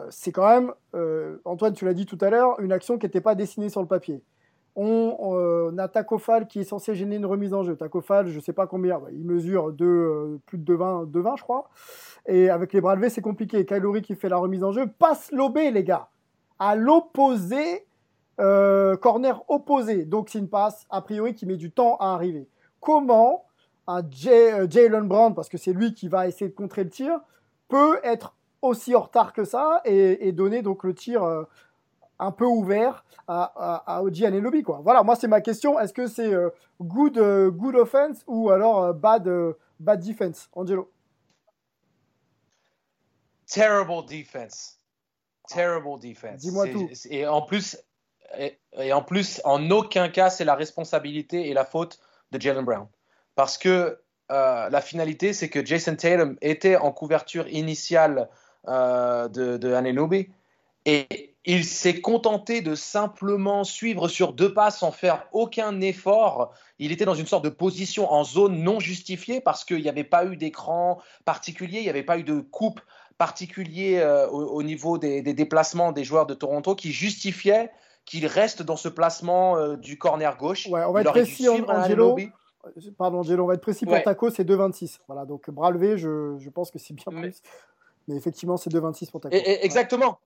c'est 0.10 0.32
quand 0.34 0.48
même, 0.48 0.74
Antoine, 1.46 1.74
tu 1.74 1.86
l'as 1.86 1.94
dit 1.94 2.06
tout 2.06 2.18
à 2.20 2.30
l'heure, 2.30 2.60
une 2.60 2.74
action 2.74 2.98
qui 2.98 3.06
n'était 3.06 3.22
pas 3.22 3.34
dessinée 3.34 3.70
sur 3.70 3.82
le 3.82 3.88
papier 3.88 4.22
on, 4.78 5.76
a 5.78 5.88
Takofal 5.88 6.48
qui 6.48 6.60
est 6.60 6.64
censé 6.64 6.94
gêner 6.94 7.16
une 7.16 7.26
remise 7.26 7.54
en 7.54 7.64
jeu. 7.64 7.76
Takofal, 7.76 8.28
je 8.28 8.36
ne 8.36 8.42
sais 8.42 8.54
pas 8.54 8.68
combien, 8.68 9.02
il 9.12 9.26
mesure 9.26 9.74
euh, 9.82 10.40
plus 10.46 10.60
de 10.60 10.74
20, 10.74 11.12
de 11.12 11.20
20, 11.20 11.36
je 11.38 11.44
crois. 11.44 11.70
Et 12.28 12.50
avec 12.50 12.74
les 12.74 12.82
bras 12.82 12.96
levés, 12.96 13.10
c'est 13.10 13.22
compliqué. 13.22 13.66
Kylori 13.66 14.04
qui 14.04 14.16
fait 14.16 14.30
la 14.30 14.38
remise 14.38 14.64
en 14.64 14.72
jeu 14.72 14.88
passe 15.00 15.32
l'obé, 15.32 15.72
les 15.72 15.84
gars, 15.84 16.10
à 16.60 16.76
l'opposé, 16.76 17.88
euh, 18.40 18.96
corner 18.98 19.44
opposé. 19.48 20.06
Donc 20.06 20.30
c'est 20.30 20.40
une 20.40 20.50
passe, 20.50 20.86
a 20.92 21.02
priori, 21.02 21.34
qui 21.34 21.48
met 21.48 21.58
du 21.58 21.72
temps 21.72 21.98
à 22.00 22.14
arriver. 22.14 22.48
Comment 22.80 23.46
un 23.88 24.04
euh, 24.28 24.68
Jalen 24.70 25.08
Brown, 25.08 25.34
parce 25.34 25.50
que 25.50 25.58
c'est 25.58 25.74
lui 25.74 25.94
qui 25.94 26.08
va 26.08 26.28
essayer 26.28 26.50
de 26.50 26.56
contrer 26.56 26.84
le 26.84 26.90
tir, 26.92 27.20
peut 27.68 28.00
être 28.04 28.36
aussi 28.62 28.94
en 28.94 29.02
retard 29.02 29.34
que 29.34 29.44
ça 29.44 29.82
et, 29.86 30.32
donner 30.34 30.62
donc 30.62 30.84
le 30.84 30.94
tir 30.94 31.24
un 32.20 32.32
peu 32.32 32.46
ouvert 32.46 33.06
à, 33.28 33.84
à, 33.86 34.00
Anelobi, 34.00 34.64
quoi. 34.64 34.82
Voilà, 34.84 35.04
moi 35.04 35.16
c'est 35.16 35.28
ma 35.28 35.42
question. 35.42 35.80
Est-ce 35.80 35.94
que 35.94 36.08
c'est 36.08 36.34
euh, 36.34 36.50
good, 36.82 37.18
euh, 37.18 37.52
good 37.52 37.76
offense 37.76 38.24
ou 38.28 38.50
alors 38.50 38.84
euh, 38.84 38.94
bad, 38.94 39.30
bad 39.80 40.04
defense, 40.04 40.50
Angelo 40.54 40.92
Terrible 43.46 44.06
defense. 44.08 44.80
Terrible 45.48 46.00
defense. 46.00 46.42
Dis-moi 46.42 46.68
tout. 46.68 46.90
Et 47.10 47.26
en 47.28 47.42
plus, 47.42 47.78
et, 48.38 48.92
en 48.92 49.02
plus, 49.02 49.42
en 49.46 49.70
aucun 49.72 50.10
cas 50.10 50.30
c'est 50.30 50.46
la 50.46 50.56
responsabilité 50.56 51.50
et 51.50 51.54
la 51.54 51.66
faute 51.66 52.00
de 52.32 52.42
Jalen 52.42 52.66
Brown, 52.66 52.88
parce 53.36 53.58
que 53.58 54.02
la 54.30 54.82
finalité 54.82 55.32
c'est 55.32 55.50
que 55.50 55.66
Jason 55.66 55.96
Tatum 55.96 56.38
était 56.42 56.76
en 56.76 56.92
couverture 56.92 57.48
initiale 57.48 58.30
de, 58.66 59.56
de 59.56 59.74
Anelobi 59.74 60.30
et 60.84 61.37
il 61.48 61.64
s'est 61.64 62.02
contenté 62.02 62.62
de 62.62 62.76
simplement 62.76 63.64
suivre 63.64 64.10
sur 64.10 64.34
deux 64.34 64.54
pas 64.54 64.70
sans 64.70 64.92
faire 64.92 65.28
aucun 65.32 65.80
effort. 65.80 66.52
Il 66.78 66.92
était 66.92 67.06
dans 67.06 67.16
une 67.16 67.26
sorte 67.26 67.46
de 67.46 67.50
position 67.50 68.12
en 68.12 68.26
zone 68.26 68.62
non 68.62 68.82
justifiée 68.82 69.40
parce 69.40 69.64
qu'il 69.64 69.82
n'y 69.82 69.88
avait 69.88 70.04
pas 70.04 70.26
eu 70.26 70.36
d'écran 70.36 71.00
particulier, 71.24 71.80
il 71.80 71.84
n'y 71.84 71.90
avait 71.90 72.04
pas 72.04 72.20
eu 72.20 72.24
de 72.24 72.42
coupe 72.42 72.82
particulier 73.18 73.98
euh, 74.00 74.28
au, 74.28 74.46
au, 74.46 74.62
niveau 74.62 74.98
des, 74.98 75.22
des, 75.22 75.34
déplacements 75.34 75.94
des 75.94 76.04
joueurs 76.04 76.26
de 76.26 76.34
Toronto 76.34 76.76
qui 76.76 76.92
justifiait 76.92 77.72
qu'il 78.04 78.28
reste 78.28 78.62
dans 78.62 78.76
ce 78.76 78.90
placement 78.90 79.58
euh, 79.58 79.78
du 79.78 79.98
corner 79.98 80.36
gauche. 80.36 80.68
Ouais, 80.68 80.84
on 80.84 80.92
va 80.92 81.00
il 81.00 81.08
être 81.08 81.12
précis, 81.12 81.48
Angelo. 81.48 82.18
Pardon, 82.98 83.20
Angelo, 83.20 83.46
on 83.46 83.48
va 83.48 83.54
être 83.54 83.62
précis 83.62 83.86
pour 83.86 83.94
ouais. 83.94 84.04
Taco, 84.04 84.30
c'est 84.30 84.44
2,26. 84.44 85.00
Voilà, 85.08 85.24
donc 85.24 85.50
bras 85.50 85.72
levé, 85.72 85.98
je, 85.98 86.36
je 86.38 86.50
pense 86.50 86.72
que 86.72 86.78
c'est 86.78 86.94
bien 86.94 87.06
plus. 87.06 87.22
Mais, 87.22 87.34
Mais 88.10 88.16
effectivement, 88.16 88.58
c'est 88.58 88.70
2,26 88.70 89.12
pour 89.12 89.22
Taco. 89.22 89.34
Et, 89.34 89.40
et, 89.40 89.66
exactement. 89.66 90.20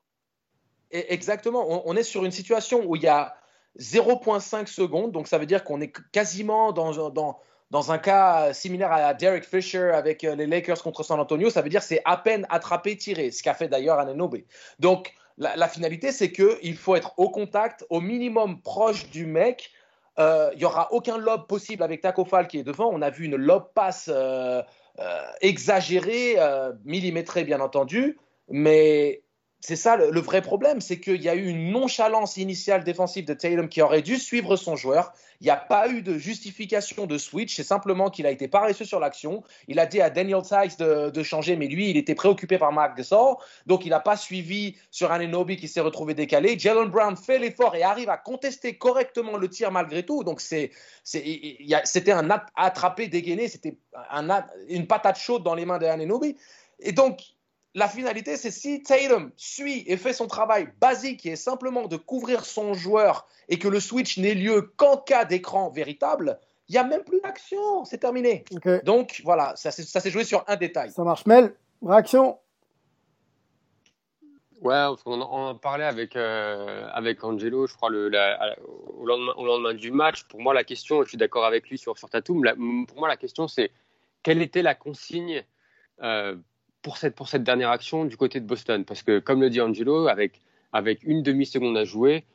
Exactement. 0.91 1.87
On, 1.87 1.95
est 1.95 2.03
sur 2.03 2.25
une 2.25 2.31
situation 2.31 2.83
où 2.85 2.95
il 2.95 3.03
y 3.03 3.07
a 3.07 3.35
0,5 3.79 4.67
secondes, 4.67 5.11
donc 5.11 5.27
ça 5.27 5.37
veut 5.37 5.45
dire 5.45 5.63
qu'on 5.63 5.79
est 5.79 5.93
quasiment 6.11 6.73
dans, 6.73 7.09
dans, 7.09 7.39
dans 7.69 7.91
un 7.91 7.97
cas 7.97 8.53
similaire 8.53 8.91
à 8.91 9.13
Derek 9.13 9.45
Fisher 9.45 9.91
avec 9.93 10.23
euh, 10.23 10.35
les 10.35 10.45
Lakers 10.45 10.83
contre 10.83 11.03
San 11.03 11.19
Antonio, 11.19 11.49
ça 11.49 11.61
veut 11.61 11.69
dire 11.69 11.81
c'est 11.81 12.01
à 12.03 12.17
peine 12.17 12.45
attrapé, 12.49 12.97
tiré, 12.97 13.31
ce 13.31 13.41
qu'a 13.41 13.53
fait 13.53 13.69
d'ailleurs 13.69 13.99
Ananobe. 13.99 14.39
Donc 14.79 15.13
la, 15.37 15.67
finalité, 15.67 16.11
c'est 16.11 16.31
qu'il 16.31 16.77
faut 16.77 16.95
être 16.95 17.13
au 17.17 17.29
contact, 17.29 17.85
au 17.89 17.99
minimum 17.99 18.61
proche 18.61 19.09
du 19.09 19.25
mec. 19.25 19.71
Il 20.17 20.23
euh, 20.23 20.53
n'y 20.55 20.65
aura 20.65 20.91
aucun 20.91 21.17
lob 21.17 21.47
possible 21.47 21.83
avec 21.83 22.01
Taco 22.01 22.25
Fall 22.25 22.47
qui 22.47 22.59
est 22.59 22.63
devant. 22.63 22.89
On 22.91 23.01
a 23.01 23.09
vu 23.09 23.25
une 23.25 23.37
lob 23.37 23.69
passe 23.73 24.09
euh, 24.13 24.61
euh, 24.99 25.21
exagérée, 25.41 26.35
millimétrée 26.83 27.43
bien 27.43 27.59
entendu, 27.59 28.19
mais 28.49 29.23
c'est 29.61 29.75
ça 29.75 29.95
le, 29.95 30.19
vrai 30.19 30.41
problème, 30.41 30.81
c'est 30.81 30.99
qu'il 30.99 31.21
y 31.21 31.29
a 31.29 31.35
eu 31.35 31.45
une 31.45 31.71
nonchalance 31.71 32.37
initiale 32.37 32.83
défensive 32.83 33.25
de 33.25 33.35
Tatum 33.35 33.69
qui 33.69 33.83
aurait 33.83 34.01
dû 34.01 34.17
suivre 34.17 34.55
son 34.55 34.75
joueur. 34.75 35.13
Il 35.39 35.43
n'y 35.43 35.51
a 35.51 35.55
pas 35.55 35.87
eu 35.87 36.01
de 36.01 36.17
justification 36.17 37.05
de 37.05 37.19
switch, 37.19 37.55
c'est 37.55 37.63
simplement 37.63 38.09
qu'il 38.09 38.25
a 38.25 38.31
été 38.31 38.47
paresseux 38.47 38.85
sur 38.85 38.99
l'action. 38.99 39.43
Il 39.67 39.79
a 39.79 39.85
dit 39.85 40.01
à 40.01 40.09
Daniel 40.09 40.41
Tice 40.41 40.77
de, 40.77 41.11
de, 41.11 41.23
changer, 41.23 41.55
mais 41.55 41.67
lui, 41.67 41.91
il 41.91 41.97
était 41.97 42.15
préoccupé 42.15 42.57
par 42.57 42.71
Mark 42.71 42.97
Gasol, 42.97 43.35
donc 43.67 43.85
il 43.85 43.89
n'a 43.89 43.99
pas 43.99 44.17
suivi 44.17 44.77
sur 44.89 45.11
Ananobi 45.11 45.57
qui 45.57 45.67
s'est 45.67 45.79
retrouvé 45.79 46.15
décalé. 46.15 46.57
Jalen 46.57 46.89
Brown 46.89 47.15
fait 47.15 47.37
l'effort 47.37 47.75
et 47.75 47.83
arrive 47.83 48.09
à 48.09 48.17
contester 48.17 48.79
correctement 48.79 49.37
le 49.37 49.47
tir 49.47 49.71
malgré 49.71 50.03
tout. 50.03 50.23
Donc 50.23 50.41
c'était 50.41 50.71
un 52.11 52.29
attrapé 52.55 53.07
dégainé, 53.07 53.47
c'était 53.47 53.77
un, 54.09 54.43
une 54.69 54.87
patate 54.87 55.19
chaude 55.19 55.43
dans 55.43 55.53
les 55.53 55.65
mains 55.65 55.77
d'Ananobi. 55.77 56.35
Et 56.79 56.93
donc, 56.93 57.21
la 57.73 57.87
finalité, 57.87 58.35
c'est 58.37 58.51
si 58.51 58.83
Tatum 58.83 59.31
suit 59.37 59.83
et 59.87 59.97
fait 59.97 60.13
son 60.13 60.27
travail 60.27 60.69
basique 60.79 61.21
qui 61.21 61.29
est 61.29 61.35
simplement 61.35 61.87
de 61.87 61.95
couvrir 61.95 62.45
son 62.45 62.73
joueur 62.73 63.27
et 63.47 63.59
que 63.59 63.67
le 63.67 63.79
switch 63.79 64.17
n'ait 64.17 64.33
lieu 64.33 64.73
qu'en 64.75 64.97
cas 64.97 65.25
d'écran 65.25 65.69
véritable, 65.69 66.39
il 66.67 66.73
n'y 66.73 66.77
a 66.77 66.83
même 66.83 67.03
plus 67.03 67.21
d'action, 67.21 67.85
c'est 67.85 67.97
terminé. 67.97 68.43
Okay. 68.55 68.79
Donc 68.83 69.21
voilà, 69.23 69.53
ça, 69.55 69.71
ça 69.71 69.99
s'est 69.99 70.11
joué 70.11 70.23
sur 70.23 70.43
un 70.47 70.55
détail. 70.55 70.91
Ça 70.91 71.03
marche. 71.03 71.25
Mel, 71.25 71.53
réaction? 71.81 72.37
Ouais, 74.61 74.85
on 75.05 75.19
en 75.21 75.55
parlait 75.55 75.85
avec, 75.85 76.15
euh, 76.15 76.87
avec 76.93 77.23
Angelo, 77.23 77.65
je 77.65 77.75
crois, 77.75 77.89
le, 77.89 78.09
la, 78.09 78.55
au, 78.95 79.05
lendemain, 79.05 79.33
au, 79.35 79.45
lendemain, 79.45 79.73
du 79.73 79.91
match. 79.91 80.23
Pour 80.25 80.39
moi, 80.39 80.53
la 80.53 80.63
question, 80.63 81.01
je 81.03 81.09
suis 81.09 81.17
d'accord 81.17 81.45
avec 81.45 81.67
lui 81.67 81.79
sur, 81.79 81.97
sur 81.97 82.09
Tatum, 82.09 82.43
la, 82.43 82.53
pour 82.53 82.97
moi, 82.99 83.07
la 83.07 83.17
question, 83.17 83.47
c'est 83.47 83.71
quelle 84.21 84.41
était 84.41 84.61
la 84.61 84.75
consigne 84.75 85.43
euh, 86.03 86.35
pour 86.81 86.97
cette, 86.97 87.15
pour 87.15 87.27
cette 87.27 87.43
dernière 87.43 87.69
action 87.69 88.05
du 88.05 88.17
côté 88.17 88.39
de 88.39 88.45
Boston. 88.45 88.85
Parce 88.85 89.03
que, 89.03 89.19
comme 89.19 89.41
le 89.41 89.49
dit 89.49 89.61
Angelo, 89.61 90.07
avec, 90.07 90.41
avec 90.73 91.03
une 91.03 91.23
demi-seconde 91.23 91.77
à 91.77 91.85
jouer, 91.85 92.25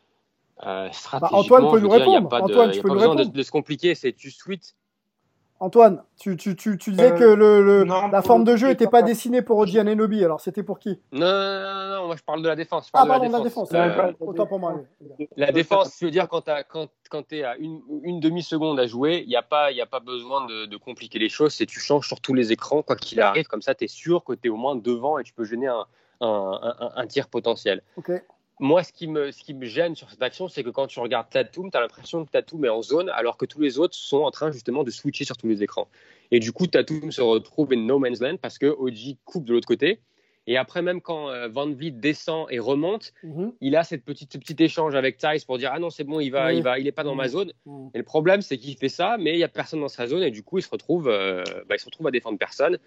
euh, 0.64 0.88
stratégiquement, 0.92 1.38
bah, 1.38 1.44
Antoine 1.44 1.70
peut 1.70 1.80
nous 1.80 1.88
répondre. 1.88 2.16
il 2.16 2.20
n'y 2.20 2.26
a 2.26 2.28
pas, 2.28 2.42
Antoine, 2.42 2.70
de, 2.70 2.76
y 2.76 2.78
a 2.78 2.82
pas 2.82 2.94
besoin 2.94 3.14
de, 3.14 3.24
de, 3.24 3.42
se 3.42 3.50
compliquer. 3.50 3.94
C'est 3.94 4.12
tu 4.12 4.30
suites. 4.30 4.74
Antoine, 5.58 6.02
tu, 6.18 6.36
tu, 6.36 6.54
tu, 6.54 6.76
tu 6.76 6.90
disais 6.90 7.12
euh, 7.12 7.18
que 7.18 7.24
le, 7.24 7.62
le 7.62 7.84
non, 7.84 8.08
la 8.08 8.20
forme 8.20 8.44
de 8.44 8.56
jeu 8.56 8.68
n'était 8.68 8.88
pas 8.88 9.00
dessinée 9.00 9.40
pour 9.40 9.56
Oji 9.56 9.78
Ananobi, 9.78 10.22
alors 10.22 10.40
c'était 10.40 10.62
pour 10.62 10.78
qui? 10.78 11.00
Non, 11.12 11.20
non, 11.20 11.26
non, 11.26 11.96
non, 11.96 12.06
moi 12.08 12.16
je 12.16 12.22
parle 12.22 12.42
de 12.42 12.48
la 12.48 12.56
défense. 12.56 12.90
Ah, 12.92 13.04
de 13.04 13.08
pardon, 13.08 13.30
la 13.30 13.40
défense. 13.40 13.72
La 13.72 13.88
défense. 13.88 14.14
Euh, 14.20 14.24
Autant 14.26 14.46
pour 14.46 14.58
moi. 14.58 14.82
La 15.36 15.52
défense, 15.52 15.96
je 15.98 16.04
veux 16.04 16.10
dire, 16.10 16.28
quand, 16.28 16.44
quand, 16.68 16.88
quand 17.08 17.26
tu 17.26 17.38
es 17.38 17.44
à 17.44 17.56
une, 17.56 17.80
une 18.02 18.20
demi-seconde 18.20 18.78
à 18.78 18.86
jouer, 18.86 19.22
il 19.24 19.28
n'y 19.28 19.36
a, 19.36 19.42
pas, 19.42 19.72
y 19.72 19.80
a 19.80 19.86
pas 19.86 20.00
besoin 20.00 20.46
de, 20.46 20.66
de 20.66 20.76
compliquer 20.76 21.18
les 21.18 21.30
choses, 21.30 21.54
c'est 21.54 21.66
tu 21.66 21.80
changes 21.80 22.06
sur 22.06 22.20
tous 22.20 22.34
les 22.34 22.52
écrans, 22.52 22.82
quoi 22.82 22.96
qu'il 22.96 23.20
arrive, 23.22 23.46
comme 23.46 23.62
ça 23.62 23.74
tu 23.74 23.84
es 23.84 23.88
sûr 23.88 24.24
que 24.24 24.34
tu 24.34 24.48
es 24.48 24.50
au 24.50 24.56
moins 24.56 24.76
devant 24.76 25.18
et 25.18 25.24
tu 25.24 25.32
peux 25.32 25.44
gêner 25.44 25.68
un, 25.68 25.86
un, 26.20 26.60
un, 26.80 26.92
un 26.96 27.06
tir 27.06 27.28
potentiel. 27.28 27.82
Okay 27.96 28.20
moi, 28.58 28.82
ce 28.82 28.92
qui, 28.92 29.06
me, 29.06 29.30
ce 29.32 29.42
qui 29.42 29.52
me 29.52 29.66
gêne 29.66 29.94
sur 29.94 30.10
cette 30.10 30.22
action, 30.22 30.48
c'est 30.48 30.64
que 30.64 30.70
quand 30.70 30.86
tu 30.86 30.98
regardes 30.98 31.28
Tatum, 31.28 31.70
tu 31.70 31.76
as 31.76 31.80
l'impression 31.80 32.24
que 32.24 32.30
Tatum 32.30 32.64
est 32.64 32.70
en 32.70 32.82
zone, 32.82 33.10
alors 33.10 33.36
que 33.36 33.44
tous 33.44 33.60
les 33.60 33.78
autres 33.78 33.94
sont 33.94 34.22
en 34.22 34.30
train 34.30 34.50
justement 34.50 34.82
de 34.82 34.90
switcher 34.90 35.24
sur 35.24 35.36
tous 35.36 35.48
les 35.48 35.62
écrans. 35.62 35.88
Et 36.30 36.40
du 36.40 36.52
coup, 36.52 36.66
Tatum 36.66 37.12
se 37.12 37.20
retrouve 37.20 37.72
in 37.72 37.82
no 37.84 37.98
man's 37.98 38.20
land 38.20 38.38
parce 38.38 38.58
que 38.58 38.66
OG 38.66 39.18
coupe 39.24 39.44
de 39.44 39.52
l'autre 39.52 39.68
côté. 39.68 40.00
Et 40.48 40.56
après, 40.56 40.80
même 40.80 41.00
quand 41.00 41.28
euh, 41.28 41.48
Van 41.48 41.68
Vliet 41.68 41.90
descend 41.90 42.46
et 42.50 42.60
remonte, 42.60 43.12
mm 43.24 43.32
-hmm. 43.32 43.52
il 43.60 43.74
a 43.76 43.82
cette 43.82 44.04
petite, 44.04 44.32
ce 44.32 44.38
petit 44.38 44.56
échange 44.62 44.94
avec 44.94 45.18
Tice 45.18 45.44
pour 45.44 45.58
dire 45.58 45.70
Ah 45.74 45.80
non, 45.80 45.90
c'est 45.90 46.04
bon, 46.04 46.20
il 46.20 46.30
va, 46.30 46.52
il 46.52 46.62
va, 46.62 46.78
il 46.78 46.86
est 46.86 46.92
pas 46.92 47.02
dans 47.02 47.16
ma 47.16 47.28
zone. 47.28 47.50
Mm 47.66 47.72
-hmm. 47.72 47.90
Et 47.94 47.98
le 47.98 48.04
problème, 48.04 48.42
c'est 48.42 48.56
qu'il 48.56 48.76
fait 48.76 48.88
ça, 49.00 49.16
mais 49.18 49.32
il 49.34 49.40
y 49.40 49.44
a 49.44 49.48
personne 49.48 49.80
dans 49.80 49.94
sa 49.98 50.06
zone 50.06 50.22
et 50.22 50.30
du 50.30 50.42
coup, 50.44 50.58
il 50.58 50.62
se 50.62 50.70
retrouve, 50.70 51.08
euh, 51.08 51.42
bah, 51.66 51.74
il 51.76 51.80
se 51.80 51.88
retrouve 51.90 52.06
à 52.06 52.12
défendre 52.12 52.38
personne. 52.38 52.78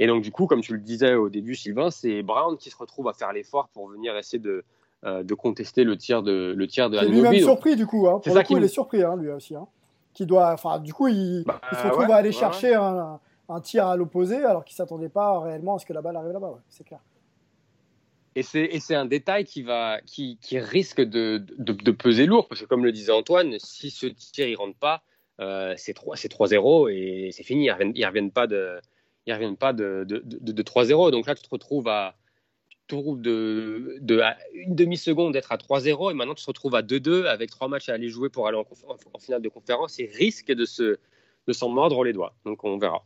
Et 0.00 0.06
donc, 0.10 0.20
du 0.22 0.32
coup, 0.36 0.46
comme 0.50 0.62
tu 0.68 0.72
le 0.72 0.80
disais 0.92 1.14
au 1.14 1.28
début, 1.36 1.54
Sylvain, 1.54 1.90
c'est 2.00 2.22
Brown 2.30 2.56
qui 2.62 2.68
se 2.74 2.76
retrouve 2.76 3.06
à 3.08 3.14
faire 3.20 3.32
l'effort 3.32 3.66
pour 3.74 3.84
venir 3.94 4.10
essayer 4.16 4.42
de, 4.50 4.64
de 5.04 5.34
contester 5.34 5.84
le 5.84 5.96
tir 5.96 6.22
de 6.22 6.54
le 6.56 6.66
tir 6.66 6.90
de 6.90 6.98
Anunobi. 6.98 7.20
Lui-même 7.20 7.44
surpris 7.44 7.76
du 7.76 7.86
coup. 7.86 8.08
Hein. 8.08 8.20
Pour 8.24 8.34
le 8.34 8.42
coup, 8.42 8.56
il 8.56 8.64
est 8.64 8.68
surpris 8.68 9.02
hein, 9.02 9.16
lui 9.16 9.30
aussi. 9.30 9.54
Hein. 9.54 9.66
Qui 10.14 10.26
doit, 10.26 10.52
enfin, 10.52 10.78
du 10.78 10.94
coup, 10.94 11.08
il, 11.08 11.42
bah, 11.44 11.60
il 11.72 11.76
se 11.76 11.82
retrouve 11.82 12.06
ouais, 12.06 12.12
à 12.12 12.16
aller 12.16 12.28
ouais, 12.28 12.34
chercher 12.34 12.70
ouais. 12.70 12.76
Un, 12.76 13.18
un, 13.48 13.60
tir 13.60 13.86
à 13.86 13.96
l'opposé 13.96 14.36
alors 14.44 14.64
qu'il 14.64 14.76
s'attendait 14.76 15.08
pas 15.08 15.40
réellement 15.40 15.74
à 15.74 15.78
ce 15.78 15.86
que 15.86 15.92
la 15.92 16.02
balle 16.02 16.16
arrive 16.16 16.32
là-bas. 16.32 16.60
c'est 16.68 16.84
clair. 16.84 17.00
Et 18.36 18.42
c'est 18.42 18.94
un 18.96 19.04
détail 19.06 19.44
qui, 19.44 19.62
va, 19.62 20.00
qui, 20.04 20.38
qui 20.40 20.58
risque 20.58 21.00
de, 21.00 21.44
de, 21.58 21.72
de, 21.72 21.90
peser 21.92 22.26
lourd, 22.26 22.48
parce 22.48 22.60
que 22.60 22.66
comme 22.66 22.84
le 22.84 22.90
disait 22.90 23.12
Antoine, 23.12 23.54
si 23.60 23.90
ce 23.90 24.06
tir 24.06 24.48
ne 24.48 24.56
rentre 24.56 24.76
pas, 24.76 25.02
euh, 25.40 25.74
c'est 25.76 25.96
3-0 25.96 26.90
et 26.90 27.30
c'est 27.30 27.44
fini. 27.44 27.66
Ils 27.66 27.68
ne 27.68 27.72
reviennent, 27.72 28.06
reviennent, 28.06 28.30
pas 28.32 28.48
de, 28.48 28.80
ils 29.26 29.32
reviennent 29.32 29.56
pas 29.56 29.72
de, 29.72 30.04
de, 30.04 30.20
de 30.24 30.62
3-0. 30.62 31.12
Donc 31.12 31.28
là, 31.28 31.36
tu 31.36 31.44
te 31.44 31.50
retrouves 31.50 31.86
à, 31.86 32.16
trouves 32.86 33.20
de, 33.20 33.98
de 34.00 34.20
à 34.20 34.36
une 34.52 34.74
demi-seconde 34.74 35.32
d'être 35.32 35.52
à 35.52 35.56
3-0 35.56 36.10
et 36.10 36.14
maintenant 36.14 36.34
tu 36.34 36.44
te 36.44 36.50
retrouves 36.50 36.74
à 36.74 36.82
2-2 36.82 37.26
avec 37.26 37.50
trois 37.50 37.68
matchs 37.68 37.88
à 37.88 37.94
aller 37.94 38.08
jouer 38.08 38.28
pour 38.28 38.46
aller 38.46 38.58
en, 38.58 38.62
en, 38.62 38.96
en 39.12 39.18
finale 39.18 39.42
de 39.42 39.48
conférence 39.48 39.98
et 39.98 40.06
risque 40.06 40.52
de 40.52 40.64
se 40.64 40.98
de 41.46 41.52
s'en 41.52 41.68
mordre 41.68 42.04
les 42.04 42.12
doigts. 42.12 42.34
Donc 42.44 42.64
on 42.64 42.78
verra. 42.78 43.04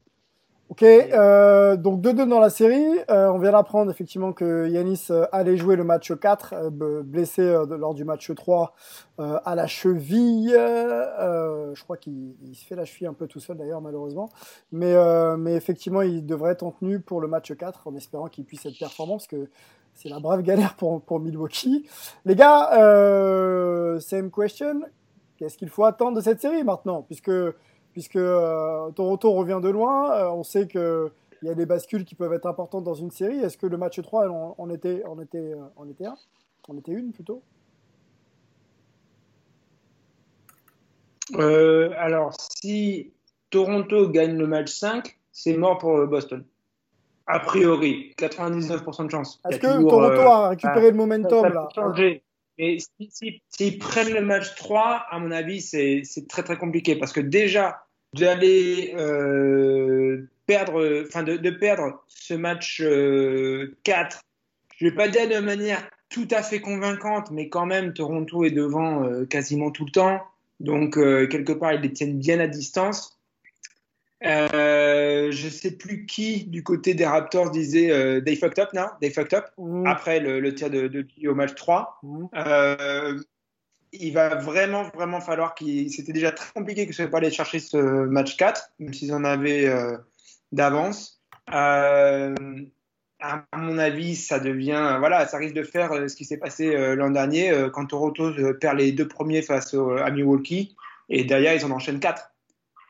Ok, 0.70 0.82
euh, 0.82 1.76
donc 1.76 2.02
2-2 2.02 2.28
dans 2.28 2.40
la 2.40 2.50
série. 2.50 2.84
Euh, 3.10 3.28
on 3.28 3.38
vient 3.38 3.52
d'apprendre 3.52 3.90
effectivement 3.90 4.34
que 4.34 4.68
Yanis 4.68 5.06
euh, 5.10 5.24
allait 5.32 5.56
jouer 5.56 5.76
le 5.76 5.84
match 5.84 6.12
4, 6.12 6.52
euh, 6.52 7.02
blessé 7.02 7.40
euh, 7.40 7.64
lors 7.78 7.94
du 7.94 8.04
match 8.04 8.30
3 8.34 8.74
à 9.18 9.54
la 9.54 9.66
cheville. 9.66 10.50
je 10.52 11.82
crois 11.82 11.96
qu'il 11.96 12.34
se 12.52 12.64
fait 12.66 12.76
la 12.76 12.84
cheville 12.84 13.08
un 13.08 13.14
peu 13.14 13.26
tout 13.26 13.40
seul 13.40 13.56
d'ailleurs 13.56 13.80
malheureusement. 13.80 14.28
Mais, 14.70 14.94
mais 15.36 15.54
effectivement, 15.54 16.02
il 16.02 16.24
devrait 16.24 16.52
être 16.52 16.62
en 16.62 16.70
tenue 16.70 17.00
pour 17.00 17.20
le 17.20 17.26
match 17.26 17.52
4 17.52 17.88
en 17.88 17.96
espérant 17.96 18.28
qu'il 18.28 18.44
puisse 18.44 18.64
être 18.66 18.78
performant 18.78 19.14
parce 19.14 19.26
que 19.26 19.48
c'est 19.94 20.08
la 20.08 20.20
brave 20.20 20.42
galère 20.42 20.74
pour, 20.76 21.00
pour 21.02 21.18
Milwaukee. 21.18 21.88
Les 22.26 22.36
gars, 22.36 22.68
same 24.00 24.30
question. 24.30 24.82
Qu'est-ce 25.36 25.58
qu'il 25.58 25.68
faut 25.68 25.84
attendre 25.84 26.16
de 26.16 26.20
cette 26.20 26.40
série 26.40 26.62
maintenant? 26.62 27.02
Puisque 27.02 27.32
puisque 27.98 28.14
euh, 28.14 28.92
Toronto 28.92 29.32
revient 29.32 29.58
de 29.60 29.68
loin. 29.68 30.12
Euh, 30.12 30.30
on 30.30 30.44
sait 30.44 30.68
qu'il 30.68 31.10
y 31.42 31.48
a 31.48 31.54
des 31.54 31.66
bascules 31.66 32.04
qui 32.04 32.14
peuvent 32.14 32.32
être 32.32 32.46
importantes 32.46 32.84
dans 32.84 32.94
une 32.94 33.10
série. 33.10 33.40
Est-ce 33.40 33.58
que 33.58 33.66
le 33.66 33.76
match 33.76 34.00
3 34.00 34.28
en, 34.28 34.54
en 34.56 34.70
était, 34.70 35.02
en 35.04 35.20
était, 35.20 35.54
en 35.74 35.88
était 35.88 36.06
un? 36.06 36.14
En 36.68 36.78
était 36.78 36.92
une 36.92 37.10
plutôt? 37.10 37.42
Euh, 41.34 41.90
Alors, 41.98 42.34
si 42.38 43.10
Toronto 43.50 44.08
gagne 44.10 44.38
le 44.38 44.46
match 44.46 44.70
5, 44.70 45.18
c'est 45.32 45.56
mort 45.56 45.78
pour 45.78 46.06
Boston. 46.06 46.44
A 47.26 47.40
priori, 47.40 48.14
99% 48.16 49.06
de 49.06 49.10
chance. 49.10 49.40
Est-ce 49.50 49.58
que 49.58 49.74
toujours, 49.74 49.90
Toronto 49.90 50.20
a 50.20 50.48
récupéré 50.50 50.92
le 50.92 50.96
momentum 50.96 51.42
ça, 51.42 51.48
ça 51.48 51.54
là? 51.54 51.68
changer. 51.74 52.22
Mais 52.58 52.78
s'ils 52.78 53.10
si, 53.10 53.42
si, 53.48 53.76
prennent 53.76 54.14
le 54.14 54.20
match 54.20 54.54
3, 54.54 55.06
à 55.10 55.18
mon 55.18 55.32
avis, 55.32 55.60
c'est 55.60 56.04
très 56.28 56.44
très 56.44 56.56
compliqué 56.56 56.94
parce 56.94 57.12
que 57.12 57.20
déjà, 57.20 57.87
d'aller 58.14 58.94
euh, 58.96 60.28
perdre, 60.46 61.04
enfin 61.06 61.22
de, 61.22 61.36
de, 61.36 61.50
perdre 61.50 62.02
ce 62.08 62.34
match 62.34 62.80
euh, 62.80 63.76
4, 63.84 64.20
je 64.76 64.86
vais 64.86 64.94
pas 64.94 65.08
dire 65.08 65.28
de 65.28 65.38
manière 65.44 65.88
tout 66.08 66.28
à 66.30 66.42
fait 66.42 66.60
convaincante, 66.60 67.30
mais 67.30 67.48
quand 67.48 67.66
même 67.66 67.92
Toronto 67.92 68.44
est 68.44 68.50
devant 68.50 69.04
euh, 69.04 69.26
quasiment 69.26 69.70
tout 69.70 69.84
le 69.84 69.90
temps, 69.90 70.22
donc 70.58 70.96
euh, 70.96 71.26
quelque 71.26 71.52
part 71.52 71.74
ils 71.74 71.82
les 71.82 71.92
tiennent 71.92 72.18
bien 72.18 72.40
à 72.40 72.46
distance. 72.46 73.20
Je 74.22 75.48
sais 75.50 75.72
plus 75.72 76.06
qui 76.06 76.44
du 76.44 76.62
côté 76.62 76.94
des 76.94 77.04
Raptors 77.06 77.50
disait 77.50 78.22
they 78.24 78.34
fucked 78.34 78.58
up 78.58 78.72
now, 78.72 78.86
they 79.00 79.10
fucked 79.10 79.34
up? 79.34 79.50
Mmh. 79.58 79.86
après 79.86 80.18
le, 80.18 80.40
le 80.40 80.54
tir 80.54 80.70
de, 80.70 80.88
de 80.88 81.06
au 81.28 81.34
match 81.34 81.54
3. 81.54 82.00
Mmh. 82.02 82.26
Il 83.92 84.12
va 84.12 84.34
vraiment, 84.36 84.84
vraiment 84.94 85.20
falloir 85.20 85.54
qu'il. 85.54 85.90
C'était 85.90 86.12
déjà 86.12 86.32
très 86.32 86.52
compliqué 86.52 86.86
que 86.86 86.92
ce 86.92 87.02
soit 87.02 87.10
pas 87.10 87.18
aller 87.18 87.30
chercher 87.30 87.58
ce 87.58 87.76
match 87.76 88.36
4, 88.36 88.72
même 88.78 88.92
s'ils 88.92 89.14
en 89.14 89.24
avaient 89.24 89.66
euh, 89.66 89.96
d'avance. 90.52 91.22
Euh, 91.54 92.34
à 93.20 93.44
mon 93.56 93.78
avis, 93.78 94.14
ça 94.16 94.38
devient. 94.38 94.96
Voilà, 94.98 95.26
ça 95.26 95.38
risque 95.38 95.54
de 95.54 95.62
faire 95.62 95.92
euh, 95.92 96.08
ce 96.08 96.16
qui 96.16 96.24
s'est 96.24 96.36
passé 96.36 96.74
euh, 96.74 96.94
l'an 96.94 97.10
dernier 97.10 97.52
quand 97.72 97.86
Toronto 97.86 98.30
perd 98.60 98.78
les 98.78 98.92
deux 98.92 99.08
premiers 99.08 99.42
face 99.42 99.74
au, 99.74 99.92
à 99.92 100.10
Milwaukee 100.10 100.76
et 101.08 101.24
derrière 101.24 101.54
ils 101.54 101.64
en 101.64 101.70
enchaînent 101.70 102.00
4. 102.00 102.30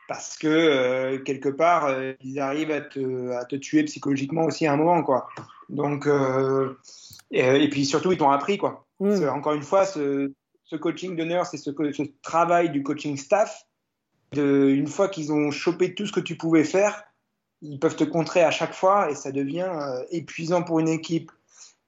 Parce 0.07 0.37
que 0.37 1.17
quelque 1.17 1.49
part, 1.49 1.95
ils 2.23 2.39
arrivent 2.39 2.71
à 2.71 2.81
te, 2.81 3.29
à 3.31 3.45
te 3.45 3.55
tuer 3.55 3.83
psychologiquement 3.83 4.45
aussi 4.45 4.65
à 4.65 4.73
un 4.73 4.75
moment, 4.75 5.03
quoi. 5.03 5.29
Donc, 5.69 6.07
et, 7.29 7.63
et 7.63 7.69
puis 7.69 7.85
surtout, 7.85 8.11
ils 8.11 8.17
t'ont 8.17 8.31
appris, 8.31 8.57
quoi. 8.57 8.87
Mmh. 8.99 9.15
C'est- 9.17 9.29
Encore 9.29 9.53
une 9.53 9.61
fois, 9.61 9.85
ce, 9.85 10.31
ce 10.69 10.75
coaching 10.75 11.15
de 11.15 11.23
nurse 11.23 11.53
et 11.53 11.57
ce, 11.57 11.71
ce 11.71 12.03
travail 12.21 12.69
du 12.69 12.83
coaching 12.83 13.17
staff, 13.17 13.65
de, 14.33 14.69
une 14.69 14.87
fois 14.87 15.09
qu'ils 15.09 15.33
ont 15.33 15.49
chopé 15.49 15.95
tout 15.95 16.05
ce 16.05 16.11
que 16.11 16.19
tu 16.19 16.37
pouvais 16.37 16.63
faire, 16.63 17.03
ils 17.61 17.79
peuvent 17.79 17.95
te 17.95 18.03
contrer 18.03 18.43
à 18.43 18.51
chaque 18.51 18.73
fois 18.75 19.09
et 19.09 19.15
ça 19.15 19.31
devient 19.31 19.67
euh, 19.69 20.03
épuisant 20.11 20.61
pour 20.61 20.79
une 20.79 20.87
équipe. 20.87 21.31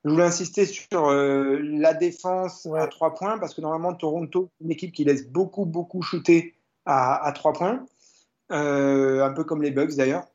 Je 0.04 0.10
voulais 0.10 0.24
insister 0.24 0.65
sur 0.65 1.10
euh, 1.10 1.60
la 1.62 1.94
défense 1.94 2.65
Ouais. 2.65 2.80
à 2.80 2.88
trois 2.88 3.13
points 3.13 3.38
parce 3.38 3.54
que 3.54 3.62
normalement 3.62 3.94
Toronto, 3.94 4.50
c'est 4.58 4.65
une 4.65 4.72
équipe 4.72 4.94
qui 4.94 5.04
laisse 5.04 5.28
beaucoup 5.28 5.65
beaucoup 5.65 6.02
shooter 6.02 6.56
à, 6.86 7.24
à 7.24 7.32
trois 7.34 7.54
points, 7.54 7.86
Euh, 8.52 9.24
un 9.24 9.32
peu 9.32 9.44
comme 9.46 9.62
les 9.62 9.72
Bucks 9.72 9.96
d'ailleurs. 9.96 10.26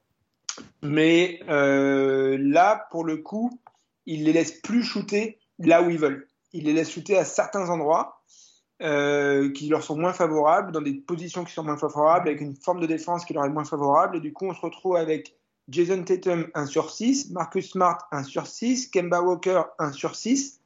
Mais 0.82 1.40
là, 1.48 2.86
pour 2.90 3.04
le 3.04 3.16
coup, 3.18 3.60
ils 4.06 4.24
les 4.24 4.32
laissent 4.32 4.60
plus 4.62 4.82
shooter 4.84 5.38
là 5.58 5.82
où 5.82 5.90
ils 5.90 5.98
veulent. 5.98 6.26
Ils 6.56 6.64
les 6.64 6.72
laissent 6.72 6.90
shooter 6.90 7.16
à 7.16 7.24
certains 7.24 7.68
endroits 7.68 8.22
euh, 8.82 9.50
qui 9.52 9.68
leur 9.68 9.82
sont 9.82 9.96
moins 9.96 10.12
favorables, 10.12 10.72
dans 10.72 10.82
des 10.82 10.94
positions 10.94 11.44
qui 11.44 11.52
sont 11.52 11.64
moins 11.64 11.76
favorables, 11.76 12.28
avec 12.28 12.40
une 12.40 12.54
forme 12.54 12.80
de 12.80 12.86
défense 12.86 13.24
qui 13.24 13.32
leur 13.32 13.44
est 13.44 13.50
moins 13.50 13.64
favorable. 13.64 14.16
Et 14.16 14.20
du 14.20 14.32
coup, 14.32 14.46
on 14.46 14.54
se 14.54 14.60
retrouve 14.60 14.96
avec 14.96 15.36
Jason 15.68 16.02
Tatum 16.02 16.48
1 16.54 16.66
sur 16.66 16.90
6, 16.90 17.30
Marcus 17.30 17.70
Smart 17.70 17.98
1 18.12 18.22
sur 18.24 18.46
6, 18.46 18.88
Kemba 18.90 19.20
Walker 19.22 19.62
1 19.78 19.92
sur 19.92 20.14
6, 20.14 20.60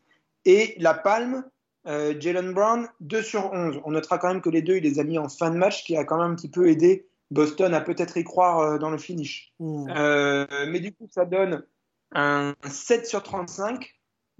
et 0.44 0.74
la 0.78 0.94
palme, 0.94 1.44
euh, 1.86 2.14
Jalen 2.18 2.52
Brown 2.52 2.88
2 3.00 3.22
sur 3.22 3.52
11. 3.52 3.80
On 3.84 3.92
notera 3.92 4.18
quand 4.18 4.28
même 4.28 4.42
que 4.42 4.50
les 4.50 4.62
deux, 4.62 4.76
il 4.76 4.82
les 4.82 4.98
a 4.98 5.04
mis 5.04 5.18
en 5.18 5.28
fin 5.28 5.50
de 5.50 5.56
match, 5.56 5.84
qui 5.84 5.96
a 5.96 6.04
quand 6.04 6.20
même 6.20 6.32
un 6.32 6.34
petit 6.34 6.50
peu 6.50 6.68
aidé 6.68 7.08
Boston 7.30 7.74
à 7.74 7.80
peut-être 7.80 8.16
y 8.16 8.24
croire 8.24 8.58
euh, 8.58 8.78
dans 8.78 8.90
le 8.90 8.98
finish. 8.98 9.52
Mmh. 9.60 9.86
Euh, 9.96 10.46
mais 10.68 10.80
du 10.80 10.92
coup, 10.92 11.06
ça 11.10 11.24
donne 11.24 11.64
un 12.12 12.54
7 12.68 13.06
sur 13.06 13.22
35, 13.22 13.88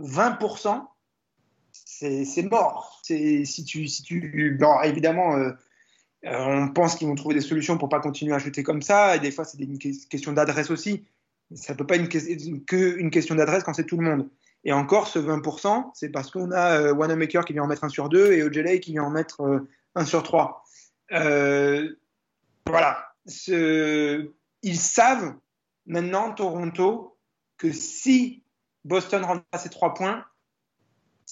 20%. 0.01 0.87
C'est 2.01 2.43
mort. 2.51 3.01
Si 3.05 3.65
tu, 3.65 4.57
bon, 4.59 4.81
évidemment, 4.83 5.37
euh, 5.37 5.51
euh, 6.25 6.47
on 6.47 6.69
pense 6.69 6.95
qu'ils 6.97 7.07
vont 7.09 7.15
trouver 7.15 7.35
des 7.35 7.41
solutions 7.43 7.77
pour 7.77 7.89
pas 7.89 8.01
continuer 8.01 8.35
à 8.35 8.39
shooter 8.39 8.63
comme 8.63 8.81
ça. 8.83 9.17
Et 9.17 9.21
des 9.21 9.31
fois, 9.31 9.45
c'est 9.45 9.59
une 9.59 9.79
que- 9.79 10.07
question 10.09 10.33
d'adresse 10.33 10.71
aussi. 10.71 11.05
Ça 11.55 11.75
peut 11.75 11.87
pas 11.87 11.97
être 11.97 12.15
une, 12.15 12.65
que- 12.65 12.97
une 12.99 13.11
question 13.11 13.35
d'adresse 13.35 13.65
quand 13.65 13.75
c'est 13.75 13.85
tout 13.85 13.99
le 13.99 14.05
monde. 14.05 14.29
Et 14.65 14.73
encore, 14.73 15.09
ce 15.09 15.19
20%, 15.19 15.91
c'est 15.95 16.09
parce 16.11 16.31
qu'on 16.31 16.53
a 16.53 16.79
euh, 16.81 16.95
Wanamaker 16.95 17.45
qui 17.45 17.53
vient 17.53 17.65
en 17.65 17.67
mettre 17.67 17.85
un 17.85 17.89
sur 17.89 18.09
2 18.09 18.33
et 18.33 18.43
Ojeley 18.43 18.81
qui 18.81 18.93
vient 18.93 19.05
en 19.05 19.11
mettre 19.11 19.43
euh, 19.43 19.69
un 19.95 20.05
sur 20.05 20.23
3. 20.23 20.65
Euh, 21.13 21.97
voilà. 22.67 23.13
Ils 24.63 24.79
savent 24.79 25.35
maintenant, 25.87 26.33
Toronto, 26.33 27.19
que 27.59 27.73
si 27.73 28.43
Boston 28.85 29.25
rentre 29.25 29.45
à 29.53 29.59
ces 29.59 29.69
trois 29.69 29.93
points, 29.95 30.25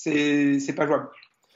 c'est 0.03 0.75
pas 0.77 0.87
jouable. 0.87 1.09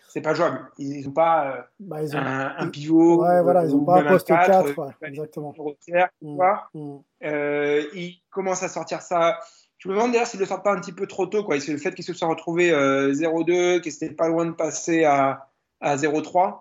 C'est 0.08 0.20
pas 0.20 0.34
jouable. 0.34 0.70
Ils 0.76 1.06
n'ont 1.06 1.12
pas 1.12 1.46
euh, 1.56 1.62
Bah, 1.80 2.02
ils 2.02 2.14
ont... 2.14 2.18
un, 2.18 2.54
un 2.58 2.68
pivot. 2.68 3.22
Ouais, 3.22 3.42
voilà, 3.42 3.64
ils 3.64 3.72
ou 3.72 3.80
ont 3.80 3.84
pas 3.86 4.00
un 4.02 4.04
poste 4.04 4.26
4, 4.26 4.46
quatre, 4.46 4.78
ouais, 4.78 4.92
euh, 5.02 5.06
exactement. 5.06 5.54
Rossière, 5.56 6.10
tu 6.20 6.26
Mmh, 6.26 6.34
vois. 6.34 6.68
mmh. 6.74 6.96
Euh, 7.24 7.82
ils 7.94 8.20
commencent 8.30 8.62
à 8.62 8.68
sortir 8.68 9.00
ça. 9.00 9.38
Je 9.78 9.88
me 9.88 9.94
demande 9.94 10.12
d'ailleurs 10.12 10.26
s'ils 10.26 10.38
ne 10.38 10.44
le 10.44 10.48
sortent 10.48 10.64
pas 10.64 10.72
un 10.74 10.80
petit 10.80 10.92
peu 10.92 11.06
trop 11.06 11.26
tôt. 11.26 11.42
Quoi. 11.44 11.56
Le 11.56 11.78
fait 11.78 11.94
qu'ils 11.94 12.04
se 12.04 12.12
soient 12.12 12.28
retrouvés 12.28 12.70
euh, 12.72 13.12
0-2, 13.14 13.80
qu'ils 13.80 13.92
n'étaient 13.92 14.14
pas 14.14 14.28
loin 14.28 14.44
de 14.44 14.50
passer 14.52 15.04
à, 15.04 15.48
à 15.80 15.96
0-3. 15.96 16.58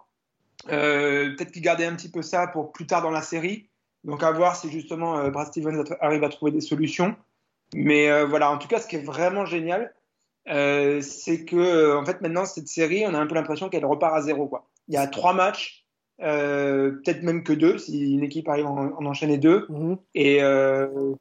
Euh, 0.70 1.36
Peut-être 1.36 1.52
qu'ils 1.52 1.62
gardaient 1.62 1.86
un 1.86 1.96
petit 1.96 2.10
peu 2.10 2.22
ça 2.22 2.48
pour 2.48 2.72
plus 2.72 2.88
tard 2.88 3.02
dans 3.02 3.12
la 3.12 3.22
série. 3.22 3.70
Donc 4.06 4.24
à 4.24 4.32
voir 4.32 4.56
si 4.56 4.72
justement 4.72 5.28
Brad 5.30 5.48
Stevens 5.48 5.84
arrive 6.00 6.24
à 6.24 6.30
trouver 6.30 6.52
des 6.52 6.62
solutions. 6.62 7.16
Mais 7.76 8.24
voilà, 8.26 8.50
en 8.50 8.58
tout 8.58 8.68
cas, 8.68 8.80
ce 8.80 8.88
qui 8.88 8.96
est 8.96 9.04
vraiment 9.04 9.46
génial, 9.46 9.94
euh, 10.50 11.02
c'est 11.02 11.46
que 11.46 11.56
euh, 11.56 12.00
en 12.00 12.06
fait 12.06 12.22
maintenant 12.22 12.46
cette 12.46 12.68
série, 12.68 13.06
on 13.08 13.14
a 13.14 13.20
un 13.20 13.28
peu 13.28 13.36
l'impression 13.36 13.70
qu'elle 13.70 13.86
repart 13.86 14.16
à 14.16 14.22
zéro. 14.22 14.48
Quoi. 14.48 14.68
Il 14.88 14.94
y 14.96 14.98
a 14.98 15.08
trois 15.08 15.34
matchs, 15.34 15.86
euh, 16.22 16.92
peut-être 16.92 17.24
même 17.24 17.44
que 17.44 17.54
deux, 17.54 17.78
si 17.78 18.14
une 18.14 18.24
équipe 18.24 18.48
arrive 18.50 18.66
en, 18.66 18.94
en 18.98 19.06
enchaîner 19.06 19.38
deux. 19.38 19.66
Mmh. 19.70 19.96
Et 20.16 20.44
euh, 20.44 21.14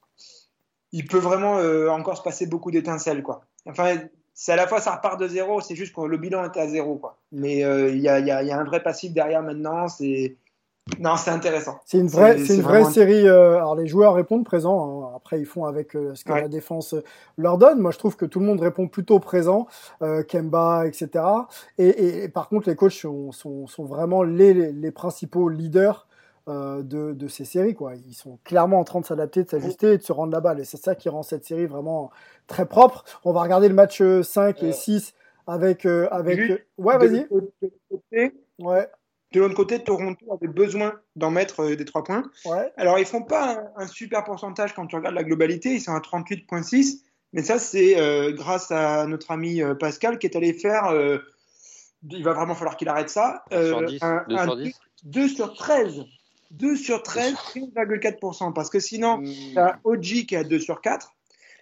il 0.93 1.07
peut 1.07 1.19
vraiment 1.19 1.57
encore 1.93 2.17
se 2.17 2.23
passer 2.23 2.47
beaucoup 2.47 2.71
d'étincelles, 2.71 3.23
quoi. 3.23 3.45
Enfin, 3.67 3.97
c'est 4.35 4.53
à 4.53 4.57
la 4.57 4.67
fois 4.67 4.81
ça 4.81 4.97
repart 4.97 5.21
de 5.21 5.29
zéro, 5.29 5.61
c'est 5.61 5.77
juste 5.77 5.95
que 5.95 6.01
le 6.01 6.17
bilan 6.17 6.45
était 6.47 6.61
à 6.61 6.69
zéro, 6.69 6.97
quoi. 6.97 7.19
Mais 7.31 7.59
il 7.61 8.01
y, 8.01 8.09
a, 8.09 8.19
y 8.19 8.31
a- 8.31 8.43
y 8.43 8.51
a 8.51 8.59
un 8.59 8.65
vrai 8.65 8.83
passif 8.83 9.13
derrière 9.13 9.43
maintenant. 9.43 9.87
C'est 9.87 10.37
non, 10.99 11.17
c'est 11.17 11.31
intéressant. 11.31 11.81
C'est 11.85 11.99
une 11.99 12.09
vraie, 12.09 12.39
C'est- 12.39 12.57
une 12.57 12.63
vraie 12.63 12.85
série. 12.85 13.29
euh, 13.29 13.57
alors 13.57 13.77
les 13.77 13.87
joueurs 13.87 14.15
répondent 14.15 14.45
présent. 14.45 15.05
hein. 15.05 15.13
Après, 15.17 15.39
ils 15.41 15.47
font 15.47 15.65
avec 15.65 15.95
euh, 15.97 16.15
ce 16.15 16.25
que 16.25 16.33
Ouais. 16.33 16.43
la 16.43 16.49
défense 16.49 16.95
euh, 16.95 17.03
leur 17.39 17.57
donne. 17.59 17.79
Moi, 17.79 17.91
je 17.91 17.99
trouve 17.99 18.17
que 18.17 18.25
tout 18.27 18.41
le 18.41 18.47
monde 18.47 18.61
répond 18.61 18.89
plutôt 18.89 19.19
présent. 19.21 19.67
Euh, 20.03 20.23
Kemba, 20.23 20.87
etc. 20.87 21.25
Et, 21.79 21.89
et- 21.89 22.25
et 22.25 22.29
par 22.29 22.49
contre, 22.49 22.69
les 22.69 22.77
coachs 22.77 22.93
sont, 22.93 23.33
sont, 23.33 23.67
sont 23.67 23.85
vraiment 23.85 24.23
les, 24.23 24.53
les, 24.55 24.73
les 24.73 24.91
principaux 24.91 25.49
leaders 25.49 26.07
euh, 26.49 26.83
de, 26.83 27.13
de 27.13 27.29
ces 27.29 27.45
séries. 27.45 27.75
Quoi. 27.75 27.95
Ils 27.95 28.15
sont 28.15 28.39
clairement 28.45 28.81
en 28.81 28.85
train 28.85 29.01
de 29.01 29.07
s'adapter, 29.07 29.45
de 29.45 29.49
s'ajuster 29.49 29.93
et 29.93 29.99
de 29.99 30.03
se 30.03 30.13
rendre 30.13 30.33
la 30.33 30.41
balle. 30.41 30.59
Et 30.61 30.65
c'est 30.65 30.79
ça 30.83 30.95
qui 30.95 31.09
rend 31.09 31.23
cette 31.23 31.45
série 31.45 31.67
vraiment 31.67 32.11
très 32.47 32.67
propre. 32.67 33.05
On 33.25 33.33
va 33.33 33.43
regarder 33.43 33.69
le 33.69 33.75
match 33.75 34.01
euh, 34.01 34.23
5 34.23 34.63
et 34.63 34.69
Euh, 34.71 34.73
6 34.73 35.15
avec. 35.47 35.87
euh, 35.87 36.09
avec... 36.11 36.39
Ouais, 36.79 36.99
vas-y. 36.99 37.27
Ouais, 38.59 38.89
De 39.33 39.41
l'autre 39.41 39.55
côté, 39.55 39.79
Toronto 39.83 40.33
avait 40.33 40.53
besoin 40.53 40.95
d'en 41.17 41.31
mettre 41.31 41.61
euh, 41.61 41.77
des 41.77 41.85
trois 41.85 42.03
points. 42.03 42.25
ouais. 42.47 42.73
Alors, 42.77 42.99
ils 42.99 43.05
font 43.05 43.23
pas 43.23 43.55
un, 43.77 43.83
un 43.85 43.87
super 43.87 44.25
pourcentage 44.25 44.75
quand 44.75 44.87
tu 44.87 44.97
regardes 44.97 45.15
la 45.15 45.23
globalité. 45.25 45.75
Ils 45.75 45.81
sont 45.81 45.93
à 45.95 46.01
38,6. 46.01 47.03
Mais 47.33 47.43
ça, 47.43 47.59
c'est 47.61 47.97
euh, 48.01 48.33
grâce 48.33 48.73
à 48.73 49.07
notre 49.07 49.31
ami 49.31 49.63
euh, 49.63 49.75
Pascal 49.75 50.19
qui 50.19 50.27
est 50.27 50.37
allé 50.37 50.53
faire. 50.53 50.87
euh, 50.87 51.19
il 52.11 52.25
va 52.25 52.33
vraiment 52.33 52.55
falloir 52.57 52.77
qu'il 52.77 52.89
arrête 52.89 53.09
ça. 53.11 53.45
sur 53.53 53.59
euh, 53.79 53.85
10, 53.87 54.03
un- 54.03 54.25
2 54.29 54.35
un 54.37 54.45
sur 54.45 54.57
10. 54.57 54.75
2 55.05 55.29
sur 55.29 55.55
13. 55.55 56.05
2 56.51 56.75
sur 56.75 57.03
13, 57.05 57.35
13,4%. 57.35 58.53
Parce 58.53 58.71
que 58.71 58.81
sinon, 58.81 59.19
Mmh. 59.19 59.33
tu 59.53 59.59
as 59.59 59.79
OG 59.85 60.03
qui 60.27 60.35
est 60.35 60.39
à 60.39 60.45
2 60.45 60.59
sur 60.59 60.81
4. 60.81 61.13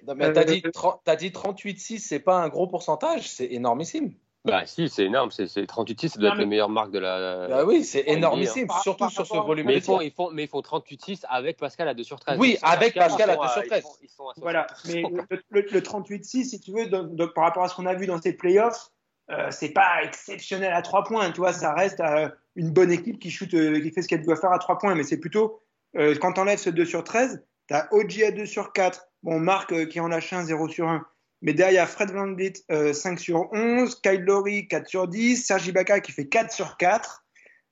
Non, 0.06 0.14
mais 0.14 0.32
t'as 0.32 0.42
Euh, 0.42 0.44
dit, 0.44 0.62
30 0.62 1.00
t'as 1.04 1.16
dit 1.16 1.30
38,6, 1.32 1.98
c'est 1.98 2.20
pas 2.20 2.36
un 2.38 2.48
gros 2.48 2.66
pourcentage, 2.68 3.28
c'est 3.28 3.46
énormissime. 3.52 4.14
Bah 4.44 4.64
si, 4.66 4.88
c'est 4.88 5.04
énorme, 5.04 5.30
c'est 5.30 5.46
c'est 5.46 5.62
38-6, 5.64 6.08
ça 6.08 6.18
doit 6.20 6.28
Non, 6.28 6.34
être 6.34 6.38
mais- 6.38 6.44
les 6.44 6.48
meilleures 6.48 6.68
marques 6.70 6.92
de 6.92 6.98
la... 7.00 7.48
Bah 7.48 7.64
oui, 7.66 7.84
c'est 7.84 8.04
on 8.08 8.12
énormissime, 8.14 8.66
hein. 8.70 8.80
surtout 8.82 9.04
Par- 9.04 9.10
sur 9.10 9.26
ce 9.26 9.36
volume 9.36 9.66
mais, 9.66 9.74
ils 9.76 9.82
font, 9.82 10.00
ils, 10.00 10.12
font, 10.12 10.30
mais 10.30 10.44
ils 10.44 10.48
font 10.48 10.60
38-6 10.60 11.24
avec 11.28 11.58
Pascal 11.58 11.88
à 11.88 11.94
2 11.94 12.02
sur 12.04 12.18
13. 12.20 12.38
Oui, 12.38 12.56
avec 12.62 12.94
Pascal 12.94 13.30
à 13.30 13.34
ils 13.34 13.36
2 13.36 13.42
sont 13.46 13.52
sur 13.52 13.66
13. 13.66 13.78
Ils 13.78 13.82
sont, 13.82 13.96
ils 14.02 14.08
sont 14.08 14.28
à 14.28 14.32
Voilà. 14.40 14.66
60. 14.74 14.84
Mais 14.86 15.02
le, 15.30 15.42
le, 15.50 15.66
le 15.70 15.80
38-6, 15.80 16.44
si 16.44 16.60
tu 16.60 16.72
veux, 16.72 16.86
donc, 16.86 17.14
donc, 17.14 17.34
par 17.34 17.44
rapport 17.44 17.64
à 17.64 17.68
ce 17.68 17.74
qu'on 17.74 17.84
a 17.86 17.94
vu 17.94 18.06
dans 18.06 18.20
ces 18.22 18.32
playoffs, 18.32 18.88
euh, 19.30 19.48
c'est 19.50 19.70
pas 19.72 20.02
exceptionnel 20.04 20.72
à 20.72 20.80
3 20.82 21.04
points. 21.04 21.30
Tu 21.32 21.38
vois, 21.40 21.52
ça 21.52 21.74
reste 21.74 22.00
euh, 22.00 22.28
une 22.56 22.70
bonne 22.70 22.92
équipe 22.92 23.18
qui, 23.18 23.30
shoot, 23.30 23.52
euh, 23.54 23.80
qui 23.80 23.90
fait 23.90 24.00
ce 24.02 24.08
qu'elle 24.08 24.22
doit 24.24 24.36
faire 24.36 24.52
à 24.52 24.58
3 24.58 24.78
points. 24.78 24.94
Mais 24.94 25.02
c'est 25.02 25.18
plutôt, 25.18 25.60
euh, 25.98 26.14
quand 26.18 26.32
tu 26.32 26.40
enlèves 26.40 26.58
ce 26.60 26.70
2 26.70 26.84
sur 26.86 27.04
13, 27.04 27.44
tu 27.68 27.74
as 27.74 27.88
OG 27.92 28.22
à 28.22 28.30
2 28.30 28.46
sur 28.46 28.72
4. 28.72 29.08
Bon, 29.24 29.38
Marc 29.40 29.72
euh, 29.72 29.84
qui 29.84 30.00
en 30.00 30.08
lâche 30.08 30.32
un 30.32 30.44
0 30.44 30.68
sur 30.68 30.88
1. 30.88 31.04
Mais 31.42 31.52
derrière, 31.54 31.88
Fred 31.88 32.10
Van 32.10 32.32
Vliet, 32.34 32.54
euh, 32.72 32.92
5 32.92 33.18
sur 33.18 33.48
11, 33.52 33.94
Kyle 34.02 34.22
Lowry 34.22 34.66
4 34.68 34.88
sur 34.88 35.06
10, 35.08 35.36
Sergi 35.46 35.70
Ibaka 35.70 36.00
qui 36.00 36.12
fait 36.12 36.26
4 36.26 36.50
sur 36.52 36.76
4. 36.76 37.22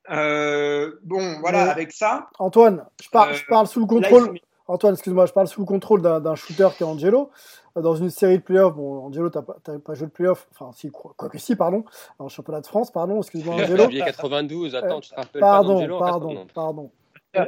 Euh, 0.09 0.93
bon, 1.03 1.39
voilà, 1.41 1.65
Mais- 1.65 1.71
avec 1.71 1.91
ça, 1.91 2.29
Antoine, 2.39 2.85
je, 3.03 3.09
par- 3.09 3.27
Euh, 3.29 3.33
je 3.33 3.45
parle 3.45 3.67
sous 3.67 3.81
le 3.81 3.85
contrôle. 3.87 4.39
Antoine, 4.69 4.93
excuse-moi, 4.93 5.25
je 5.25 5.33
parle 5.33 5.47
sous 5.47 5.61
le 5.61 5.65
contrôle 5.65 6.01
d'un 6.01 6.35
shooter 6.35 6.67
qui 6.77 6.83
est 6.83 6.85
Angelo. 6.85 7.29
Euh, 7.77 7.81
Dans 7.81 7.95
une 7.95 8.09
série 8.09 8.37
de 8.37 8.43
playoffs, 8.43 8.73
bon, 8.75 9.05
Angelo, 9.05 9.29
t'as 9.29 9.41
pas, 9.41 9.55
pas 9.83 9.93
joué 9.93 10.07
de 10.07 10.11
playoffs, 10.11 10.47
enfin, 10.51 10.71
si, 10.73 10.89
quoi, 10.89 11.13
quoi 11.15 11.29
que 11.29 11.37
si, 11.37 11.55
pardon, 11.55 11.83
en 12.19 12.27
championnat 12.27 12.61
de 12.61 12.67
France, 12.67 12.91
pardon, 12.91 13.17
excuse-moi, 13.19 13.55
Angelo. 13.75 13.83
Janvier 13.83 14.01
92, 14.05 14.75
attends, 14.75 14.97
Euh, 14.97 14.99
tu 15.01 15.09
te 15.09 15.15
rappelles 15.15 15.41
Pardon, 15.41 15.87
pas 15.87 15.97
pardon, 15.99 16.47
pardon. 16.53 16.91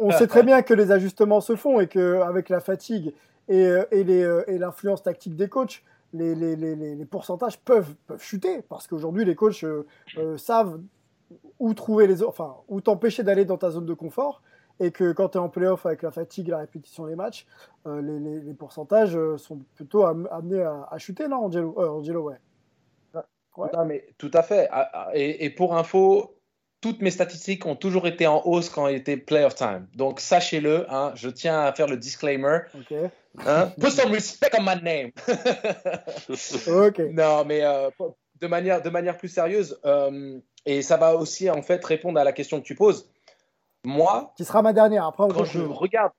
On 0.02 0.12
sait 0.12 0.28
très 0.28 0.44
bien 0.44 0.62
que 0.62 0.74
les 0.74 0.92
ajustements 0.92 1.42
se 1.42 1.56
font 1.56 1.80
et 1.80 1.88
qu'avec 1.88 2.50
la 2.50 2.60
fatigue 2.60 3.14
et, 3.48 3.70
et 3.92 4.58
l'influence 4.58 5.02
tactique 5.02 5.36
des 5.36 5.48
coachs, 5.50 5.82
les, 6.14 6.36
les, 6.36 6.56
les, 6.56 6.76
les- 6.76 7.06
pourcentages 7.06 7.60
peuvent, 7.60 7.96
peuvent 8.08 8.22
chuter 8.22 8.62
parce 8.64 8.88
qu'aujourd'hui, 8.88 9.26
les 9.26 9.36
coachs 9.36 9.64
euh, 9.64 9.86
euh, 10.18 10.38
savent 10.38 10.80
où 11.60 11.74
trouver 11.74 12.08
les, 12.08 12.24
enfin, 12.24 12.56
où 12.68 12.82
t'empêcher 12.82 13.24
d'aller 13.24 13.46
dans 13.46 13.58
ta 13.58 13.70
zone 13.70 13.86
de 13.86 13.94
confort 13.94 14.42
et 14.80 14.92
que 14.92 15.12
quand 15.12 15.30
tu 15.30 15.38
es 15.38 15.42
en 15.42 15.50
playoff 15.50 15.86
avec 15.86 16.02
la 16.02 16.12
fatigue 16.12 16.48
la 16.48 16.60
répétition 16.60 17.06
des 17.06 17.16
matchs, 17.16 17.46
euh, 17.86 18.02
les, 18.02 18.20
les, 18.20 18.40
les, 18.40 18.54
pourcentages 18.54 19.16
euh, 19.16 19.38
sont 19.38 19.60
plutôt 19.76 20.06
amenés 20.06 20.62
à, 20.62 20.88
à, 20.90 20.98
chuter, 20.98 21.28
non, 21.28 21.46
Angelo, 21.46 21.76
Angelo 21.78 22.22
ouais. 22.24 22.38
ouais. 23.58 23.70
Non, 23.74 23.86
mais 23.86 24.08
tout 24.18 24.32
à 24.34 24.42
fait. 24.42 24.68
Ah, 24.72 24.90
ah, 24.94 25.10
et, 25.14 25.46
et, 25.46 25.50
pour 25.50 25.76
info, 25.76 26.39
toutes 26.82 27.02
mes 27.02 27.12
statistiques 27.12 27.66
ont 27.66 27.76
toujours 27.76 28.08
été 28.08 28.28
en 28.28 28.42
hausse 28.46 28.70
quand 28.70 28.88
il 28.88 28.96
était 28.96 29.18
playoff 29.18 29.56
time. 29.56 29.88
Donc 29.96 30.20
sachez-le, 30.20 30.86
hein, 30.92 31.12
je 31.16 31.30
tiens 31.30 31.62
à 31.62 31.74
faire 31.74 31.88
le 31.88 31.98
disclaimer. 31.98 32.60
Okay. 32.82 33.10
Hein? 33.46 33.72
Put 33.80 33.92
some 33.92 34.12
respect 34.12 34.52
on 34.58 34.64
my 34.64 34.82
name. 34.82 35.12
okay. 36.68 37.10
Non, 37.12 37.44
mais 37.46 37.64
euh, 37.64 37.90
de, 38.40 38.48
manière, 38.48 38.82
de 38.82 38.90
manière 38.90 39.18
plus 39.18 39.30
sérieuse, 39.30 39.80
euh, 39.86 40.40
et 40.66 40.82
ça 40.82 40.98
va 40.98 41.16
aussi 41.16 41.50
en 41.50 41.62
fait 41.62 41.84
répondre 41.84 42.20
à 42.20 42.24
la 42.24 42.32
question 42.32 42.60
que 42.60 42.66
tu 42.66 42.76
poses. 42.76 43.10
Moi, 43.86 44.34
qui 44.36 44.44
sera 44.44 44.62
ma 44.62 44.74
dernière. 44.74 45.06
Après, 45.06 45.28
quand 45.30 45.46
je 45.46 45.60
regarde, 45.60 46.12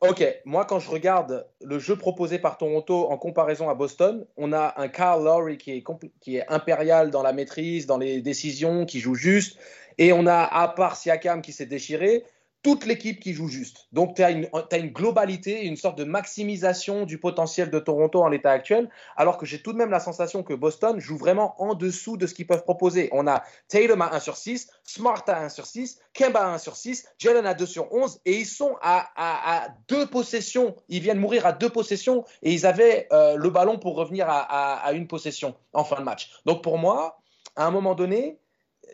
ok, 0.00 0.24
moi 0.44 0.64
quand 0.64 0.78
je 0.78 0.90
regarde 0.90 1.46
le 1.62 1.78
jeu 1.78 1.96
proposé 1.96 2.38
par 2.38 2.58
Toronto 2.58 3.10
en 3.10 3.16
comparaison 3.16 3.68
à 3.68 3.74
Boston, 3.74 4.26
on 4.36 4.52
a 4.52 4.74
un 4.76 4.88
Carl 4.88 5.24
Lowry 5.24 5.58
qui 5.58 5.72
est, 5.72 5.84
qui 6.20 6.36
est 6.36 6.48
impérial 6.48 7.10
dans 7.10 7.22
la 7.22 7.32
maîtrise, 7.32 7.86
dans 7.86 7.98
les 7.98 8.20
décisions, 8.20 8.86
qui 8.86 9.00
joue 9.00 9.14
juste, 9.14 9.58
et 9.98 10.12
on 10.12 10.26
a 10.26 10.42
à 10.42 10.68
part 10.68 10.96
Siakam 10.96 11.42
qui 11.42 11.52
s'est 11.52 11.66
déchiré, 11.66 12.24
toute 12.62 12.86
l'équipe 12.86 13.20
qui 13.20 13.34
joue 13.34 13.48
juste. 13.48 13.86
Donc, 13.92 14.16
tu 14.16 14.22
as, 14.22 14.30
une 14.30 14.90
globalité, 14.90 15.64
une 15.64 15.76
sorte 15.76 15.96
de 15.96 16.04
maximisation 16.04 17.04
du 17.04 17.18
potentiel 17.18 17.70
de 17.70 17.78
Toronto 17.78 18.22
en 18.22 18.28
l'état 18.28 18.50
actuel, 18.50 18.90
alors 19.16 19.38
que 19.38 19.46
j'ai 19.46 19.62
tout 19.62 19.72
de 19.72 19.78
même 19.78 19.90
la 19.90 20.00
sensation 20.00 20.42
que 20.42 20.54
Boston 20.54 20.98
joue 20.98 21.16
vraiment 21.16 21.54
en 21.62 21.74
dessous 21.74 22.16
de 22.16 22.26
ce 22.26 22.34
qu'ils 22.34 22.46
peuvent 22.46 22.64
proposer. 22.64 23.08
On 23.12 23.26
a 23.26 23.44
Tatum 23.68 24.02
à 24.02 24.14
1 24.14 24.20
sur 24.20 24.36
6, 24.36 24.68
Smart 24.82 25.22
à 25.28 25.44
1 25.44 25.48
sur 25.48 25.66
6, 25.66 26.00
Kemba 26.12 26.40
à 26.40 26.54
1 26.54 26.58
sur 26.58 26.76
6, 26.76 27.06
Jalen 27.18 27.46
à 27.46 27.54
2 27.54 27.66
sur 27.66 27.92
11, 27.92 28.20
et 28.24 28.38
ils 28.40 28.46
sont 28.46 28.76
à, 28.82 29.08
à, 29.14 29.64
à, 29.64 29.68
deux 29.88 30.06
possessions. 30.06 30.74
Ils 30.88 31.00
viennent 31.00 31.18
mourir 31.18 31.46
à 31.46 31.52
deux 31.52 31.70
possessions, 31.70 32.24
et 32.42 32.52
ils 32.52 32.66
avaient 32.66 33.06
euh, 33.12 33.36
le 33.36 33.50
ballon 33.50 33.78
pour 33.78 33.96
revenir 33.96 34.26
à, 34.28 34.92
une 34.92 35.06
possession 35.06 35.54
en 35.72 35.84
fin 35.84 35.96
de 35.96 36.04
match. 36.04 36.30
Donc, 36.44 36.62
pour 36.62 36.78
moi, 36.78 37.20
à 37.56 37.66
un 37.66 37.70
moment 37.70 37.94
donné, 37.94 38.38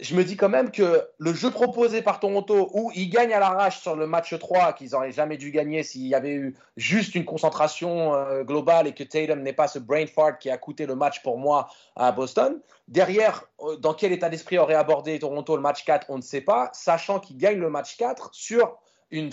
je 0.01 0.15
me 0.15 0.25
dis 0.25 0.37
quand 0.37 0.49
même 0.49 0.71
que 0.71 1.07
le 1.19 1.33
jeu 1.33 1.51
proposé 1.51 2.03
par 2.03 2.21
Toronto, 2.21 2.71
où 2.73 2.91
ils 2.95 3.09
gagnent 3.09 3.33
à 3.33 3.39
l'arrache 3.39 3.81
sur 3.81 3.95
le 3.95 4.07
match 4.07 4.37
3, 4.37 4.73
qu'ils 4.73 4.91
n'auraient 4.91 5.13
jamais 5.13 5.37
dû 5.37 5.51
gagner 5.51 5.83
s'il 5.83 6.07
y 6.07 6.15
avait 6.15 6.35
eu 6.35 6.57
juste 6.77 7.15
une 7.15 7.25
concentration 7.25 8.15
euh, 8.15 8.43
globale 8.43 8.87
et 8.87 8.93
que 8.93 9.05
Tatum 9.05 9.43
n'est 9.43 9.53
pas 9.53 9.69
ce 9.69 9.79
brain 9.79 10.07
fart 10.07 10.39
qui 10.39 10.51
a 10.51 10.59
coûté 10.59 10.87
le 10.87 10.97
match 10.97 11.23
pour 11.23 11.39
moi 11.39 11.69
à 11.97 12.13
Boston. 12.13 12.61
Derrière, 12.89 13.45
euh, 13.61 13.77
dans 13.77 13.95
quel 13.95 14.13
état 14.13 14.29
d'esprit 14.29 14.59
aurait 14.59 14.75
abordé 14.75 15.19
Toronto 15.19 15.55
le 15.55 15.63
match 15.63 15.85
4, 15.85 16.07
on 16.09 16.17
ne 16.17 16.23
sait 16.23 16.41
pas, 16.41 16.71
sachant 16.73 17.21
qu'ils 17.21 17.37
gagnent 17.37 17.61
le 17.61 17.71
match 17.71 17.97
4 17.97 18.31
sur 18.33 18.77
une, 19.11 19.31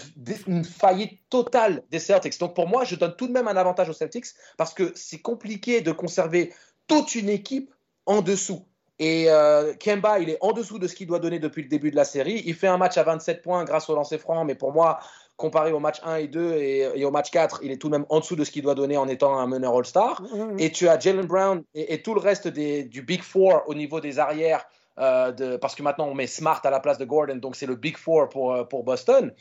une, 0.47 0.63
faillite 0.63 1.19
totale 1.29 1.83
des 1.89 1.99
Celtics. 1.99 2.39
Donc 2.39 2.53
pour 2.53 2.67
moi, 2.67 2.83
je 2.83 2.95
donne 2.95 3.15
tout 3.15 3.27
de 3.27 3.33
même 3.33 3.47
un 3.47 3.57
avantage 3.57 3.89
aux 3.89 3.93
Celtics 3.93 4.27
parce 4.57 4.73
que 4.73 4.91
c'est 4.95 5.21
compliqué 5.21 5.81
de 5.81 5.91
conserver 5.91 6.53
toute 6.87 7.15
une 7.15 7.29
équipe 7.29 7.73
en 8.05 8.21
dessous. 8.21 8.65
Et 9.03 9.31
euh, 9.31 9.73
Kemba, 9.73 10.19
il 10.19 10.29
est 10.29 10.37
en 10.41 10.51
dessous 10.51 10.77
de 10.77 10.85
ce 10.85 10.93
qu'il 10.93 11.07
doit 11.07 11.17
donner 11.17 11.39
depuis 11.39 11.63
le 11.63 11.67
début 11.67 11.89
de 11.89 11.95
la 11.95 12.05
série. 12.05 12.43
Il 12.45 12.53
fait 12.53 12.67
un 12.67 12.77
match 12.77 12.99
à 12.99 13.03
27 13.03 13.41
points 13.41 13.63
grâce 13.63 13.89
au 13.89 13.95
lancer 13.95 14.19
franc, 14.19 14.45
mais 14.45 14.53
pour 14.53 14.71
moi, 14.71 14.99
comparé 15.37 15.71
au 15.71 15.79
match 15.79 15.99
1 16.03 16.17
et 16.17 16.27
2 16.27 16.53
et, 16.53 16.87
et, 16.93 17.03
au 17.03 17.09
match 17.09 17.31
4, 17.31 17.61
il 17.63 17.71
est 17.71 17.77
tout 17.77 17.87
de 17.87 17.93
même 17.93 18.05
en 18.09 18.19
dessous 18.19 18.35
de 18.35 18.43
ce 18.43 18.51
qu'il 18.51 18.61
doit 18.61 18.75
donner 18.75 18.97
en 18.97 19.07
étant 19.07 19.39
un 19.39 19.47
meneur 19.47 19.75
All-Star. 19.75 20.21
Mm-hmm. 20.21 20.61
Et 20.61 20.71
tu 20.71 20.87
as 20.87 20.99
Jalen 20.99 21.25
Brown 21.25 21.63
et, 21.73 21.95
et, 21.95 22.03
tout 22.03 22.13
le 22.13 22.19
reste 22.19 22.47
des, 22.47 22.83
du 22.83 23.01
Big 23.01 23.23
Four 23.23 23.63
au 23.65 23.73
niveau 23.73 23.99
des 24.01 24.19
arrières, 24.19 24.63
euh, 24.99 25.31
de, 25.31 25.57
parce 25.57 25.73
que 25.73 25.81
maintenant 25.81 26.05
on 26.07 26.13
met 26.13 26.27
Smart 26.27 26.61
à 26.63 26.69
la 26.69 26.79
place 26.79 26.99
de 26.99 27.05
Gordon, 27.05 27.37
donc 27.37 27.55
c'est 27.55 27.65
le 27.65 27.75
Big 27.75 27.97
Four 27.97 28.29
pour, 28.29 28.53
euh, 28.53 28.65
pour 28.65 28.83
Boston. 28.83 29.33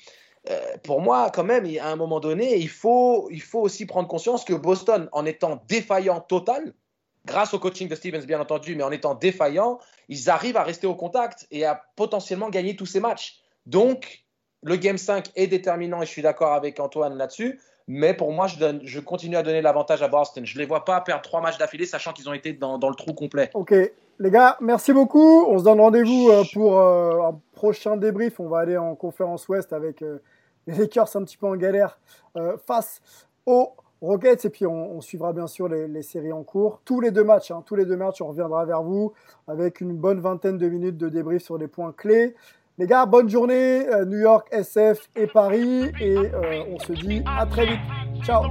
Euh, 0.48 0.58
pour 0.84 1.02
moi, 1.02 1.30
quand 1.34 1.44
même, 1.44 1.66
à 1.82 1.90
un 1.90 1.96
moment 1.96 2.18
donné, 2.18 2.56
il 2.56 2.70
faut, 2.70 3.28
il 3.30 3.42
faut 3.42 3.60
aussi 3.60 3.84
prendre 3.84 4.08
conscience 4.08 4.42
que 4.42 4.54
Boston, 4.54 5.06
en 5.12 5.26
étant 5.26 5.62
défaillant 5.68 6.20
total, 6.20 6.72
grâce 7.26 7.54
au 7.54 7.58
coaching 7.58 7.88
de 7.88 7.94
Stevens, 7.94 8.24
bien 8.24 8.40
entendu, 8.40 8.76
mais 8.76 8.82
en 8.82 8.90
étant 8.90 9.14
défaillant, 9.14 9.78
ils 10.08 10.30
arrivent 10.30 10.56
à 10.56 10.62
rester 10.62 10.86
au 10.86 10.94
contact 10.94 11.46
et 11.50 11.64
à 11.64 11.82
potentiellement 11.96 12.50
gagner 12.50 12.76
tous 12.76 12.86
ces 12.86 13.00
matchs. 13.00 13.40
Donc, 13.66 14.24
le 14.62 14.76
Game 14.76 14.98
5 14.98 15.30
est 15.36 15.46
déterminant 15.46 16.02
et 16.02 16.06
je 16.06 16.10
suis 16.10 16.22
d'accord 16.22 16.52
avec 16.52 16.80
Antoine 16.80 17.16
là-dessus. 17.16 17.60
Mais 17.92 18.14
pour 18.14 18.32
moi, 18.32 18.46
je, 18.46 19.00
continue 19.00 19.36
à 19.36 19.42
donner 19.42 19.62
l'avantage 19.62 20.00
à 20.02 20.06
Boston. 20.06 20.46
Je 20.46 20.54
ne 20.54 20.60
les 20.60 20.66
vois 20.66 20.84
pas 20.84 21.00
perdre 21.00 21.22
trois 21.22 21.40
matchs 21.40 21.58
d'affilée, 21.58 21.86
sachant 21.86 22.12
qu'ils 22.12 22.28
ont 22.28 22.32
été 22.32 22.52
dans, 22.52 22.76
le 22.76 22.94
trou 22.94 23.14
complet. 23.14 23.50
Ok, 23.54 23.72
les 23.72 24.30
gars, 24.30 24.56
merci 24.60 24.92
beaucoup. 24.92 25.44
On 25.48 25.58
se 25.58 25.64
donne 25.64 25.80
rendez-vous 25.80 26.28
euh, 26.30 26.44
pour 26.52 26.78
euh, 26.78 27.22
un 27.22 27.40
prochain 27.52 27.96
débrief. 27.96 28.38
On 28.38 28.48
va 28.48 28.60
aller 28.60 28.76
en 28.76 28.94
conférence 28.94 29.48
Ouest 29.48 29.72
avec 29.72 30.02
euh, 30.02 30.22
les 30.68 30.74
Lakers 30.74 31.16
un 31.16 31.24
petit 31.24 31.36
peu 31.36 31.46
en 31.46 31.56
galère 31.56 31.98
face 32.64 33.00
aux 33.44 33.72
Rockets 34.02 34.44
et 34.44 34.50
puis 34.50 34.66
on, 34.66 35.00
suivra 35.00 35.32
bien 35.32 35.46
sûr 35.46 35.68
les, 35.68 35.86
les, 35.88 36.02
séries 36.02 36.32
en 36.32 36.42
cours. 36.42 36.80
Tous 36.84 37.00
les 37.00 37.10
deux 37.10 37.24
matchs, 37.24 37.50
hein, 37.50 37.62
tous 37.66 37.76
les 37.76 37.84
deux 37.84 37.96
matchs, 37.96 38.22
on 38.22 38.28
reviendra 38.28 38.64
vers 38.64 38.82
vous 38.82 39.12
avec 39.46 39.80
une 39.80 39.94
bonne 39.94 40.20
vingtaine 40.20 40.58
de 40.58 40.68
minutes 40.68 40.96
de 40.96 41.08
débrief 41.08 41.42
sur 41.42 41.58
les 41.58 41.68
points 41.68 41.92
clés. 41.92 42.34
Les 42.80 42.86
gars, 42.86 43.04
bonne 43.04 43.28
journée, 43.28 43.86
euh, 43.88 44.06
New 44.06 44.16
York, 44.16 44.48
SF 44.50 45.10
et 45.14 45.26
Paris, 45.26 45.92
et 46.00 46.16
euh, 46.16 46.64
on 46.70 46.78
se 46.78 46.94
dit 46.94 47.22
à 47.26 47.44
très 47.44 47.66
vite. 47.66 47.80
Ciao. 48.22 48.44